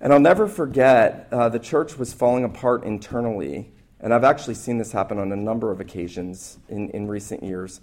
And 0.00 0.12
I'll 0.12 0.18
never 0.18 0.48
forget 0.48 1.28
uh, 1.30 1.48
the 1.48 1.60
church 1.60 1.96
was 1.96 2.12
falling 2.12 2.42
apart 2.42 2.82
internally 2.82 3.70
and 4.04 4.12
I've 4.12 4.22
actually 4.22 4.54
seen 4.54 4.76
this 4.76 4.92
happen 4.92 5.18
on 5.18 5.32
a 5.32 5.36
number 5.36 5.70
of 5.70 5.80
occasions 5.80 6.58
in, 6.68 6.90
in 6.90 7.08
recent 7.08 7.42
years, 7.42 7.80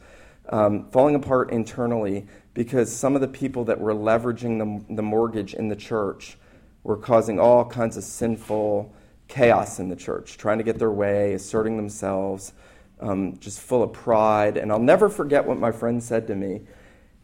um, 0.49 0.87
falling 0.91 1.15
apart 1.15 1.49
internally 1.49 2.27
because 2.53 2.95
some 2.95 3.15
of 3.15 3.21
the 3.21 3.27
people 3.27 3.65
that 3.65 3.79
were 3.79 3.95
leveraging 3.95 4.59
the, 4.59 4.95
the 4.95 5.01
mortgage 5.01 5.55
in 5.55 5.67
the 5.67 5.75
church 5.75 6.37
were 6.83 6.95
causing 6.95 7.39
all 7.39 7.65
kinds 7.65 7.97
of 7.97 8.03
sinful 8.03 8.93
chaos 9.27 9.79
in 9.79 9.89
the 9.89 9.95
church, 9.95 10.37
trying 10.37 10.59
to 10.59 10.63
get 10.63 10.77
their 10.77 10.91
way, 10.91 11.33
asserting 11.33 11.75
themselves, 11.75 12.53
um, 12.99 13.35
just 13.39 13.59
full 13.59 13.81
of 13.81 13.91
pride. 13.91 14.57
And 14.57 14.71
I'll 14.71 14.77
never 14.77 15.09
forget 15.09 15.43
what 15.43 15.57
my 15.57 15.71
friend 15.71 16.03
said 16.03 16.27
to 16.27 16.35
me. 16.35 16.61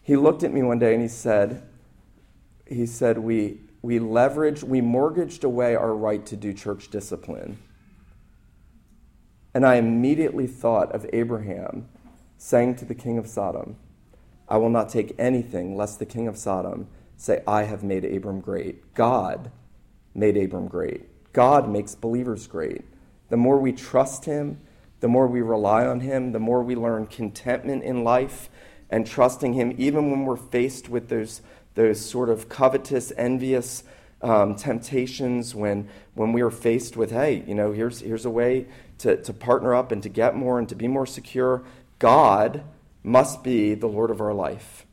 He 0.02 0.16
looked 0.16 0.42
at 0.42 0.52
me 0.52 0.64
one 0.64 0.80
day 0.80 0.94
and 0.94 1.04
he 1.04 1.08
said, 1.08 1.62
he 2.66 2.88
said, 2.88 3.20
we, 3.20 3.60
we 3.84 4.00
leveraged, 4.00 4.64
we 4.64 4.82
mortgaged 4.82 5.44
away 5.44 5.76
our 5.76 5.94
right 5.94 6.26
to 6.26 6.36
do 6.36 6.52
church 6.52 6.90
discipline 6.90 7.60
and 9.58 9.66
I 9.66 9.78
immediately 9.78 10.46
thought 10.46 10.92
of 10.92 11.08
Abraham 11.12 11.88
saying 12.38 12.76
to 12.76 12.86
the 12.86 12.94
king 12.94 13.18
of 13.18 13.26
Sodom, 13.26 13.76
I 14.48 14.58
will 14.58 14.70
not 14.70 14.88
take 14.88 15.16
anything 15.18 15.76
lest 15.76 15.98
the 15.98 16.06
king 16.06 16.28
of 16.28 16.38
Sodom 16.38 16.88
say, 17.16 17.42
I 17.48 17.64
have 17.64 17.84
made 17.84 18.06
Abram 18.06 18.40
great. 18.40 18.94
God 18.94 19.50
made 20.14 20.38
Abram 20.38 20.68
great. 20.68 21.34
God 21.34 21.68
makes 21.68 21.96
believers 21.96 22.46
great. 22.46 22.86
The 23.30 23.38
more 23.38 23.58
we 23.58 23.72
trust 23.72 24.26
him, 24.26 24.60
the 25.00 25.08
more 25.08 25.26
we 25.26 25.42
rely 25.42 25.88
on 25.88 26.02
him, 26.02 26.34
the 26.34 26.40
more 26.40 26.62
we 26.62 26.76
learn 26.76 27.08
contentment 27.08 27.82
in 27.82 28.04
life 28.04 28.52
and 28.92 29.08
trusting 29.08 29.54
him, 29.54 29.74
even 29.80 30.12
when 30.12 30.24
we're 30.24 30.36
faced 30.36 30.88
with 30.88 31.10
those, 31.10 31.42
those 31.74 32.00
sort 32.00 32.30
of 32.30 32.48
covetous, 32.48 33.12
envious 33.18 33.84
um, 34.22 34.54
temptations, 34.54 35.56
when, 35.56 35.90
when 36.14 36.32
we 36.32 36.42
are 36.42 36.52
faced 36.52 36.96
with, 36.96 37.10
hey, 37.10 37.44
you 37.48 37.56
know, 37.56 37.72
here's, 37.72 38.02
here's 38.02 38.26
a 38.26 38.30
way 38.30 38.68
to, 39.00 39.22
to 39.24 39.34
partner 39.34 39.74
up 39.76 39.92
and 39.92 40.02
to 40.04 40.10
get 40.10 40.36
more 40.36 40.60
and 40.60 40.68
to 40.70 40.76
be 40.76 40.88
more 40.88 41.06
secure, 41.06 41.64
God 42.00 42.64
must 43.04 43.44
be 43.44 43.74
the 43.74 43.88
Lord 43.88 44.12
of 44.12 44.22
our 44.22 44.34
life. 44.34 44.86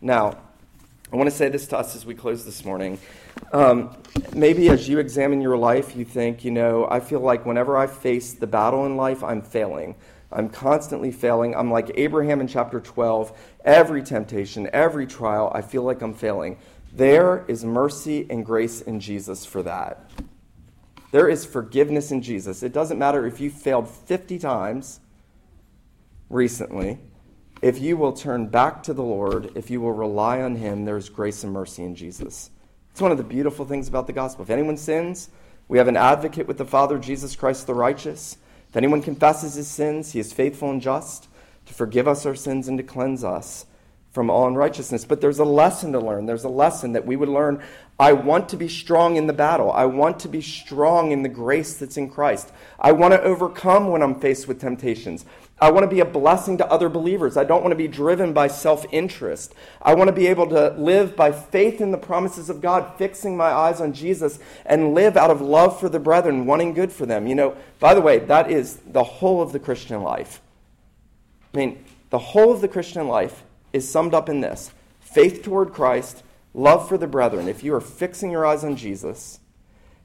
Now, 0.00 0.38
I 1.10 1.16
want 1.16 1.30
to 1.30 1.34
say 1.34 1.48
this 1.48 1.66
to 1.68 1.78
us 1.78 1.96
as 1.96 2.04
we 2.04 2.14
close 2.14 2.44
this 2.44 2.64
morning. 2.64 2.98
Um, 3.52 3.96
maybe 4.34 4.68
as 4.68 4.88
you 4.88 4.98
examine 4.98 5.40
your 5.40 5.56
life, 5.56 5.96
you 5.96 6.04
think, 6.04 6.44
you 6.44 6.50
know, 6.50 6.86
I 6.88 7.00
feel 7.00 7.20
like 7.20 7.46
whenever 7.46 7.78
I 7.78 7.86
face 7.86 8.34
the 8.34 8.46
battle 8.46 8.84
in 8.84 8.96
life, 8.96 9.24
I'm 9.24 9.40
failing. 9.40 9.94
I'm 10.30 10.50
constantly 10.50 11.10
failing. 11.10 11.56
I'm 11.56 11.70
like 11.70 11.90
Abraham 11.94 12.40
in 12.40 12.48
chapter 12.48 12.80
12. 12.80 13.32
Every 13.64 14.02
temptation, 14.02 14.68
every 14.72 15.06
trial, 15.06 15.50
I 15.54 15.62
feel 15.62 15.82
like 15.82 16.02
I'm 16.02 16.12
failing. 16.12 16.58
There 16.92 17.44
is 17.48 17.64
mercy 17.64 18.26
and 18.28 18.44
grace 18.44 18.82
in 18.82 19.00
Jesus 19.00 19.46
for 19.46 19.62
that. 19.62 20.10
There 21.10 21.28
is 21.28 21.44
forgiveness 21.44 22.10
in 22.10 22.22
Jesus. 22.22 22.62
It 22.62 22.72
doesn't 22.72 22.98
matter 22.98 23.26
if 23.26 23.40
you 23.40 23.50
failed 23.50 23.88
50 23.88 24.38
times 24.38 25.00
recently. 26.28 26.98
If 27.62 27.80
you 27.80 27.96
will 27.96 28.12
turn 28.12 28.48
back 28.48 28.82
to 28.84 28.94
the 28.94 29.02
Lord, 29.02 29.50
if 29.54 29.70
you 29.70 29.80
will 29.80 29.92
rely 29.92 30.42
on 30.42 30.56
Him, 30.56 30.84
there's 30.84 31.08
grace 31.08 31.42
and 31.44 31.52
mercy 31.52 31.82
in 31.82 31.94
Jesus. 31.94 32.50
It's 32.90 33.00
one 33.00 33.10
of 33.10 33.18
the 33.18 33.24
beautiful 33.24 33.64
things 33.64 33.88
about 33.88 34.06
the 34.06 34.12
gospel. 34.12 34.42
If 34.44 34.50
anyone 34.50 34.76
sins, 34.76 35.30
we 35.66 35.78
have 35.78 35.88
an 35.88 35.96
advocate 35.96 36.46
with 36.46 36.58
the 36.58 36.64
Father, 36.64 36.98
Jesus 36.98 37.36
Christ 37.36 37.66
the 37.66 37.74
righteous. 37.74 38.36
If 38.68 38.76
anyone 38.76 39.02
confesses 39.02 39.54
his 39.54 39.68
sins, 39.68 40.12
he 40.12 40.20
is 40.20 40.32
faithful 40.32 40.70
and 40.70 40.80
just 40.80 41.28
to 41.66 41.74
forgive 41.74 42.06
us 42.06 42.26
our 42.26 42.34
sins 42.34 42.68
and 42.68 42.78
to 42.78 42.84
cleanse 42.84 43.24
us 43.24 43.66
from 44.18 44.30
all 44.30 44.48
unrighteousness. 44.48 45.04
But 45.04 45.20
there's 45.20 45.38
a 45.38 45.44
lesson 45.44 45.92
to 45.92 46.00
learn. 46.00 46.26
There's 46.26 46.42
a 46.42 46.48
lesson 46.48 46.94
that 46.94 47.06
we 47.06 47.14
would 47.14 47.28
learn. 47.28 47.62
I 48.00 48.14
want 48.14 48.48
to 48.48 48.56
be 48.56 48.66
strong 48.66 49.14
in 49.14 49.28
the 49.28 49.32
battle. 49.32 49.70
I 49.70 49.84
want 49.84 50.18
to 50.20 50.28
be 50.28 50.40
strong 50.40 51.12
in 51.12 51.22
the 51.22 51.28
grace 51.28 51.74
that's 51.74 51.96
in 51.96 52.10
Christ. 52.10 52.50
I 52.80 52.90
want 52.90 53.14
to 53.14 53.22
overcome 53.22 53.90
when 53.90 54.02
I'm 54.02 54.18
faced 54.18 54.48
with 54.48 54.60
temptations. 54.60 55.24
I 55.60 55.70
want 55.70 55.84
to 55.84 55.88
be 55.88 56.00
a 56.00 56.04
blessing 56.04 56.58
to 56.58 56.66
other 56.66 56.88
believers. 56.88 57.36
I 57.36 57.44
don't 57.44 57.62
want 57.62 57.70
to 57.70 57.76
be 57.76 57.86
driven 57.86 58.32
by 58.32 58.48
self 58.48 58.84
interest. 58.90 59.54
I 59.80 59.94
want 59.94 60.08
to 60.08 60.12
be 60.12 60.26
able 60.26 60.48
to 60.48 60.70
live 60.70 61.14
by 61.14 61.30
faith 61.30 61.80
in 61.80 61.92
the 61.92 61.96
promises 61.96 62.50
of 62.50 62.60
God, 62.60 62.98
fixing 62.98 63.36
my 63.36 63.52
eyes 63.52 63.80
on 63.80 63.92
Jesus, 63.92 64.40
and 64.66 64.94
live 64.94 65.16
out 65.16 65.30
of 65.30 65.40
love 65.40 65.78
for 65.78 65.88
the 65.88 66.00
brethren, 66.00 66.44
wanting 66.44 66.74
good 66.74 66.90
for 66.90 67.06
them. 67.06 67.28
You 67.28 67.36
know, 67.36 67.56
by 67.78 67.94
the 67.94 68.00
way, 68.00 68.18
that 68.18 68.50
is 68.50 68.80
the 68.84 69.04
whole 69.04 69.40
of 69.40 69.52
the 69.52 69.60
Christian 69.60 70.02
life. 70.02 70.40
I 71.54 71.56
mean, 71.56 71.84
the 72.10 72.18
whole 72.18 72.52
of 72.52 72.60
the 72.60 72.68
Christian 72.68 73.06
life 73.06 73.44
is 73.72 73.90
summed 73.90 74.14
up 74.14 74.28
in 74.28 74.40
this 74.40 74.70
faith 75.00 75.42
toward 75.42 75.72
Christ, 75.72 76.22
love 76.54 76.88
for 76.88 76.98
the 76.98 77.06
brethren. 77.06 77.48
If 77.48 77.64
you 77.64 77.74
are 77.74 77.80
fixing 77.80 78.30
your 78.30 78.44
eyes 78.44 78.64
on 78.64 78.76
Jesus, 78.76 79.40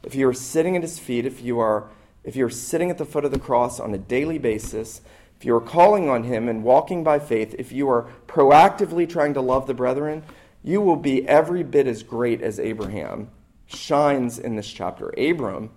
if 0.03 0.15
you 0.15 0.27
are 0.27 0.33
sitting 0.33 0.75
at 0.75 0.81
his 0.81 0.99
feet, 0.99 1.25
if 1.25 1.41
you 1.41 1.59
are 1.59 1.89
if 2.23 2.35
you're 2.37 2.49
sitting 2.49 2.89
at 2.89 2.97
the 2.97 3.05
foot 3.05 3.25
of 3.25 3.31
the 3.31 3.39
cross 3.39 3.79
on 3.79 3.93
a 3.93 3.97
daily 3.97 4.37
basis, 4.37 5.01
if 5.37 5.45
you 5.45 5.53
are 5.55 5.61
calling 5.61 6.07
on 6.07 6.23
him 6.23 6.47
and 6.47 6.63
walking 6.63 7.03
by 7.03 7.19
faith, 7.19 7.53
if 7.59 7.73
you 7.73 7.89
are 7.89 8.07
proactively 8.27 9.09
trying 9.09 9.33
to 9.33 9.41
love 9.41 9.67
the 9.67 9.73
brethren, 9.73 10.23
you 10.63 10.79
will 10.79 10.95
be 10.95 11.27
every 11.27 11.63
bit 11.63 11.85
as 11.85 12.01
great 12.01 12.41
as 12.41 12.59
Abraham 12.61 13.29
shines 13.65 14.39
in 14.39 14.55
this 14.55 14.71
chapter. 14.71 15.09
Abram 15.17 15.69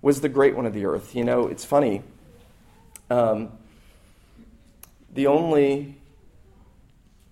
was 0.00 0.22
the 0.22 0.30
great 0.30 0.56
one 0.56 0.64
of 0.64 0.72
the 0.72 0.86
earth. 0.86 1.14
You 1.14 1.24
know, 1.24 1.46
it's 1.46 1.64
funny. 1.64 2.02
Um, 3.10 3.52
the 5.12 5.26
only 5.26 5.96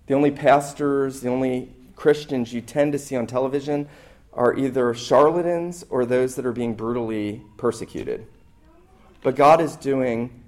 the 0.07 0.13
only 0.13 0.31
pastors, 0.31 1.21
the 1.21 1.29
only 1.29 1.69
Christians 1.95 2.53
you 2.53 2.61
tend 2.61 2.91
to 2.93 2.99
see 2.99 3.15
on 3.15 3.27
television 3.27 3.87
are 4.33 4.53
either 4.55 4.93
charlatans 4.93 5.85
or 5.89 6.05
those 6.05 6.35
that 6.35 6.45
are 6.45 6.51
being 6.51 6.75
brutally 6.75 7.41
persecuted. 7.57 8.27
But 9.23 9.35
God 9.35 9.61
is 9.61 9.75
doing 9.75 10.43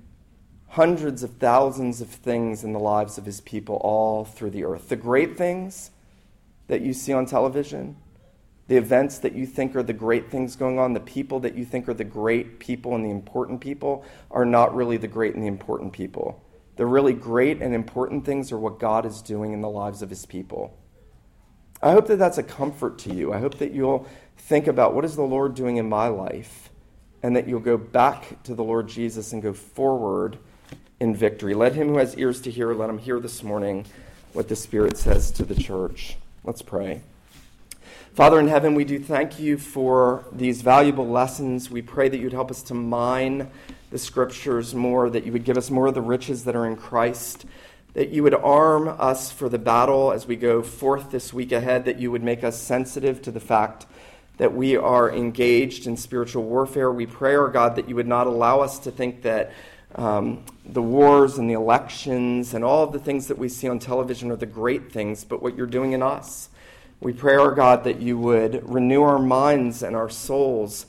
hundreds 0.69 1.23
of 1.23 1.31
thousands 1.37 2.01
of 2.01 2.09
things 2.09 2.63
in 2.63 2.73
the 2.73 2.79
lives 2.79 3.17
of 3.17 3.25
his 3.25 3.41
people 3.41 3.75
all 3.77 4.25
through 4.25 4.51
the 4.51 4.65
earth. 4.65 4.89
The 4.89 4.95
great 4.95 5.37
things 5.37 5.91
that 6.67 6.81
you 6.81 6.93
see 6.93 7.13
on 7.13 7.25
television, 7.25 7.95
the 8.67 8.75
events 8.75 9.19
that 9.19 9.33
you 9.33 9.45
think 9.45 9.75
are 9.75 9.83
the 9.83 9.93
great 9.93 10.29
things 10.29 10.55
going 10.57 10.77
on, 10.77 10.93
the 10.93 10.99
people 10.99 11.39
that 11.39 11.55
you 11.55 11.63
think 11.63 11.87
are 11.87 11.93
the 11.93 12.03
great 12.03 12.59
people 12.59 12.93
and 12.93 13.05
the 13.05 13.09
important 13.09 13.61
people, 13.61 14.05
are 14.29 14.45
not 14.45 14.75
really 14.75 14.97
the 14.97 15.07
great 15.07 15.33
and 15.33 15.41
the 15.41 15.47
important 15.47 15.93
people. 15.93 16.43
The 16.77 16.85
really 16.85 17.13
great 17.13 17.61
and 17.61 17.73
important 17.75 18.23
things 18.23 18.51
are 18.51 18.57
what 18.57 18.79
God 18.79 19.05
is 19.05 19.21
doing 19.21 19.51
in 19.51 19.61
the 19.61 19.69
lives 19.69 20.01
of 20.01 20.09
his 20.09 20.25
people. 20.25 20.77
I 21.81 21.91
hope 21.91 22.07
that 22.07 22.17
that's 22.17 22.37
a 22.37 22.43
comfort 22.43 22.99
to 22.99 23.13
you. 23.13 23.33
I 23.33 23.39
hope 23.39 23.57
that 23.57 23.71
you'll 23.71 24.07
think 24.37 24.67
about 24.67 24.93
what 24.93 25.05
is 25.05 25.15
the 25.15 25.23
Lord 25.23 25.55
doing 25.55 25.77
in 25.77 25.89
my 25.89 26.07
life 26.07 26.69
and 27.21 27.35
that 27.35 27.47
you'll 27.47 27.59
go 27.59 27.77
back 27.77 28.41
to 28.43 28.55
the 28.55 28.63
Lord 28.63 28.87
Jesus 28.87 29.33
and 29.33 29.41
go 29.41 29.53
forward 29.53 30.37
in 30.99 31.15
victory. 31.15 31.53
Let 31.53 31.73
him 31.73 31.89
who 31.89 31.97
has 31.97 32.15
ears 32.15 32.41
to 32.41 32.51
hear, 32.51 32.73
let 32.73 32.89
him 32.89 32.97
hear 32.99 33.19
this 33.19 33.43
morning 33.43 33.85
what 34.33 34.47
the 34.47 34.55
Spirit 34.55 34.97
says 34.97 35.31
to 35.31 35.43
the 35.43 35.55
church. 35.55 36.17
Let's 36.43 36.61
pray. 36.61 37.01
Father 38.13 38.39
in 38.39 38.47
heaven, 38.47 38.73
we 38.73 38.83
do 38.83 38.99
thank 38.99 39.39
you 39.39 39.57
for 39.57 40.25
these 40.31 40.61
valuable 40.61 41.07
lessons. 41.07 41.69
We 41.69 41.81
pray 41.81 42.09
that 42.09 42.17
you'd 42.17 42.33
help 42.33 42.49
us 42.49 42.63
to 42.63 42.73
mine 42.73 43.51
the 43.89 43.97
scriptures 43.97 44.75
more, 44.75 45.09
that 45.09 45.25
you 45.25 45.31
would 45.31 45.45
give 45.45 45.57
us 45.57 45.69
more 45.69 45.87
of 45.87 45.93
the 45.93 46.01
riches 46.01 46.43
that 46.43 46.55
are 46.55 46.65
in 46.65 46.75
Christ, 46.75 47.45
that 47.93 48.09
you 48.09 48.23
would 48.23 48.35
arm 48.35 48.87
us 48.87 49.31
for 49.31 49.49
the 49.49 49.57
battle 49.57 50.11
as 50.11 50.27
we 50.27 50.35
go 50.35 50.61
forth 50.61 51.11
this 51.11 51.33
week 51.33 51.51
ahead, 51.51 51.85
that 51.85 51.99
you 51.99 52.11
would 52.11 52.23
make 52.23 52.43
us 52.43 52.61
sensitive 52.61 53.21
to 53.23 53.31
the 53.31 53.39
fact 53.39 53.85
that 54.37 54.53
we 54.53 54.77
are 54.77 55.11
engaged 55.11 55.87
in 55.87 55.97
spiritual 55.97 56.43
warfare. 56.43 56.91
We 56.91 57.07
pray, 57.07 57.35
our 57.35 57.49
God, 57.49 57.75
that 57.75 57.89
you 57.89 57.95
would 57.95 58.07
not 58.07 58.27
allow 58.27 58.59
us 58.59 58.79
to 58.79 58.91
think 58.91 59.23
that 59.23 59.51
um, 59.95 60.43
the 60.65 60.81
wars 60.81 61.37
and 61.37 61.49
the 61.49 61.55
elections 61.55 62.53
and 62.53 62.63
all 62.63 62.83
of 62.83 62.91
the 62.91 62.99
things 62.99 63.27
that 63.27 63.37
we 63.37 63.49
see 63.49 63.67
on 63.67 63.79
television 63.79 64.29
are 64.29 64.35
the 64.35 64.45
great 64.45 64.91
things, 64.91 65.23
but 65.23 65.41
what 65.41 65.55
you're 65.55 65.65
doing 65.65 65.93
in 65.93 66.03
us. 66.03 66.49
We 66.99 67.13
pray, 67.13 67.35
our 67.35 67.51
God, 67.51 67.83
that 67.85 67.99
you 67.99 68.17
would 68.17 68.67
renew 68.67 69.01
our 69.03 69.19
minds 69.19 69.81
and 69.81 69.95
our 69.95 70.09
souls 70.09 70.85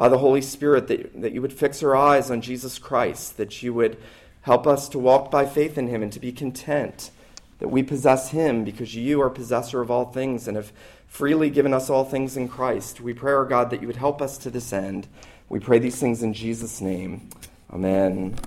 by 0.00 0.08
the 0.08 0.16
Holy 0.16 0.40
Spirit, 0.40 0.88
that, 0.88 1.20
that 1.20 1.32
you 1.32 1.42
would 1.42 1.52
fix 1.52 1.82
our 1.82 1.94
eyes 1.94 2.30
on 2.30 2.40
Jesus 2.40 2.78
Christ, 2.78 3.36
that 3.36 3.62
you 3.62 3.74
would 3.74 3.98
help 4.40 4.66
us 4.66 4.88
to 4.88 4.98
walk 4.98 5.30
by 5.30 5.44
faith 5.44 5.76
in 5.76 5.88
him 5.88 6.02
and 6.02 6.10
to 6.10 6.18
be 6.18 6.32
content 6.32 7.10
that 7.58 7.68
we 7.68 7.82
possess 7.82 8.30
him 8.30 8.64
because 8.64 8.94
you 8.94 9.20
are 9.20 9.28
possessor 9.28 9.82
of 9.82 9.90
all 9.90 10.06
things 10.06 10.48
and 10.48 10.56
have 10.56 10.72
freely 11.06 11.50
given 11.50 11.74
us 11.74 11.90
all 11.90 12.06
things 12.06 12.34
in 12.34 12.48
Christ. 12.48 13.02
We 13.02 13.12
pray, 13.12 13.34
our 13.34 13.44
God, 13.44 13.68
that 13.68 13.82
you 13.82 13.88
would 13.88 13.96
help 13.96 14.22
us 14.22 14.38
to 14.38 14.50
this 14.50 14.72
end. 14.72 15.06
We 15.50 15.60
pray 15.60 15.78
these 15.78 16.00
things 16.00 16.22
in 16.22 16.32
Jesus' 16.32 16.80
name. 16.80 17.28
Amen. 17.70 18.40